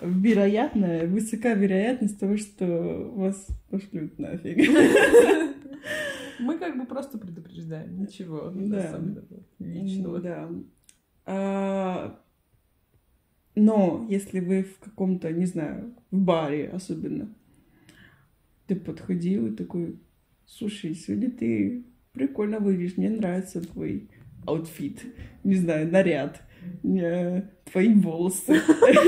[0.00, 4.56] вероятно, высока вероятность того, что вас пошлют нафиг.
[6.38, 8.00] Мы как бы просто предупреждаем.
[8.00, 8.52] Ничего.
[8.54, 8.88] Да.
[8.88, 9.26] особенного,
[9.58, 10.20] Личного.
[10.20, 10.50] Да.
[11.24, 12.20] А,
[13.56, 17.34] Но если вы в каком-то, не знаю, в баре особенно,
[18.68, 19.98] ты подходил и такой,
[20.46, 24.08] слушай, сегодня ты прикольно выглядишь, мне нравится твой
[24.46, 25.04] outfit,
[25.44, 26.42] не знаю, наряд,
[27.70, 28.60] твои волосы.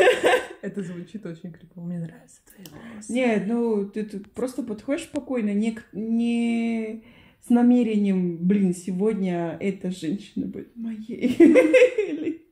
[0.63, 1.87] Это звучит очень крипово.
[1.87, 3.13] Мне нравятся твои волосы.
[3.13, 7.05] Нет, ну ты, ты просто подходишь спокойно, не, не
[7.47, 11.37] с намерением, блин, сегодня эта женщина будет моей,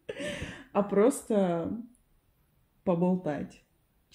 [0.72, 1.84] а просто
[2.84, 3.60] поболтать,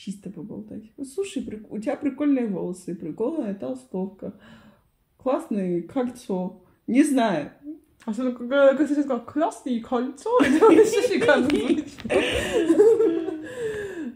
[0.04, 0.84] чисто поболтать.
[0.98, 4.34] Ну, Слушай, у тебя прикольные волосы, прикольная толстовка,
[5.18, 7.52] классное кольцо, не знаю,
[8.04, 11.86] Особенно, когда как ты сказал, классное кольцо, это вообще.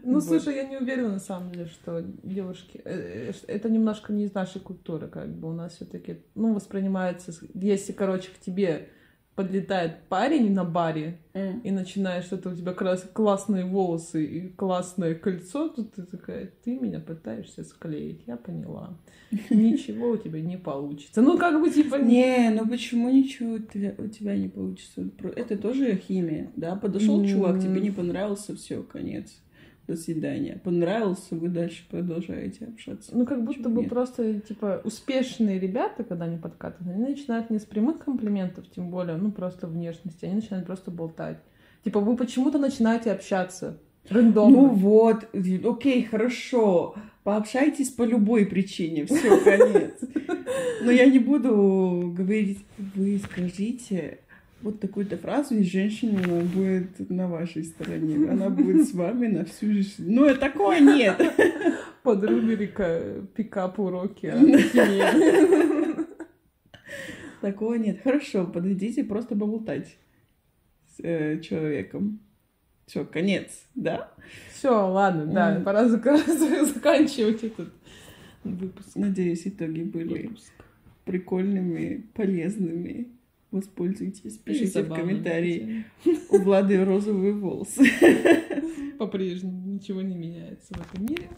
[0.02, 2.80] Ну, слушай, я не уверена, на самом деле, что девушки...
[2.84, 5.50] э, э, Это немножко не из нашей культуры, как бы.
[5.50, 7.32] У нас все таки ну, воспринимается...
[7.54, 8.88] Если, короче, к тебе
[9.36, 11.60] подлетает парень на баре М.
[11.60, 16.50] и начинаешь, что то у тебя крас- классные волосы и классное кольцо, то ты такая,
[16.64, 18.96] ты меня пытаешься склеить, я поняла.
[19.50, 21.20] Ничего у тебя не получится.
[21.20, 21.96] Ну, как бы, типа...
[21.96, 25.06] Не, ну почему ничего у тебя, не получится?
[25.36, 26.74] Это тоже химия, да?
[26.74, 29.34] Подошел чувак, тебе не понравился, все, конец.
[29.86, 30.60] До свидания.
[30.64, 33.12] Понравился, вы дальше продолжаете общаться.
[33.14, 33.90] Ну, как будто Почему бы нет?
[33.90, 39.16] просто, типа, успешные ребята, когда они подкатывают, они начинают не с прямых комплиментов, тем более,
[39.16, 41.38] ну, просто внешности, они начинают просто болтать.
[41.84, 43.78] Типа, вы почему-то начинаете общаться
[44.10, 44.56] рандомно.
[44.56, 46.94] Ну вот, окей, хорошо.
[47.22, 49.06] Пообщайтесь по любой причине.
[49.06, 50.00] Все, конец.
[50.82, 54.20] Но я не буду говорить, вы скажите
[54.66, 58.28] вот такую-то фразу, и женщина будет на вашей стороне.
[58.28, 60.04] Она будет с вами на всю жизнь.
[60.06, 61.16] Ну, и такое нет.
[62.02, 66.06] Под рубрика пикап уроки химии.
[67.40, 68.00] Такого нет.
[68.02, 69.96] Хорошо, подойдите просто поболтать
[70.96, 72.20] с э, человеком.
[72.86, 74.12] Все, конец, да?
[74.52, 77.68] Все, ладно, да, пора зак- заканчивать этот
[78.42, 78.96] выпуск.
[78.96, 80.30] Надеюсь, итоги были
[81.04, 83.15] прикольными, полезными.
[83.56, 85.86] Воспользуйтесь, пишите в комментарии.
[86.28, 87.84] У Влады розовые волосы.
[88.98, 91.30] По-прежнему ничего не меняется в этом мире.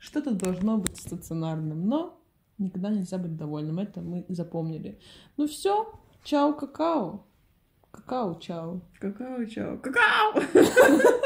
[0.00, 2.20] Что-то должно быть стационарным, но
[2.58, 3.78] никогда нельзя быть довольным.
[3.78, 4.98] Это мы запомнили.
[5.36, 5.92] Ну все,
[6.24, 7.24] чао, какао.
[7.92, 8.80] Какао, чао.
[8.98, 9.78] Какао, чао.
[9.78, 10.42] Какао!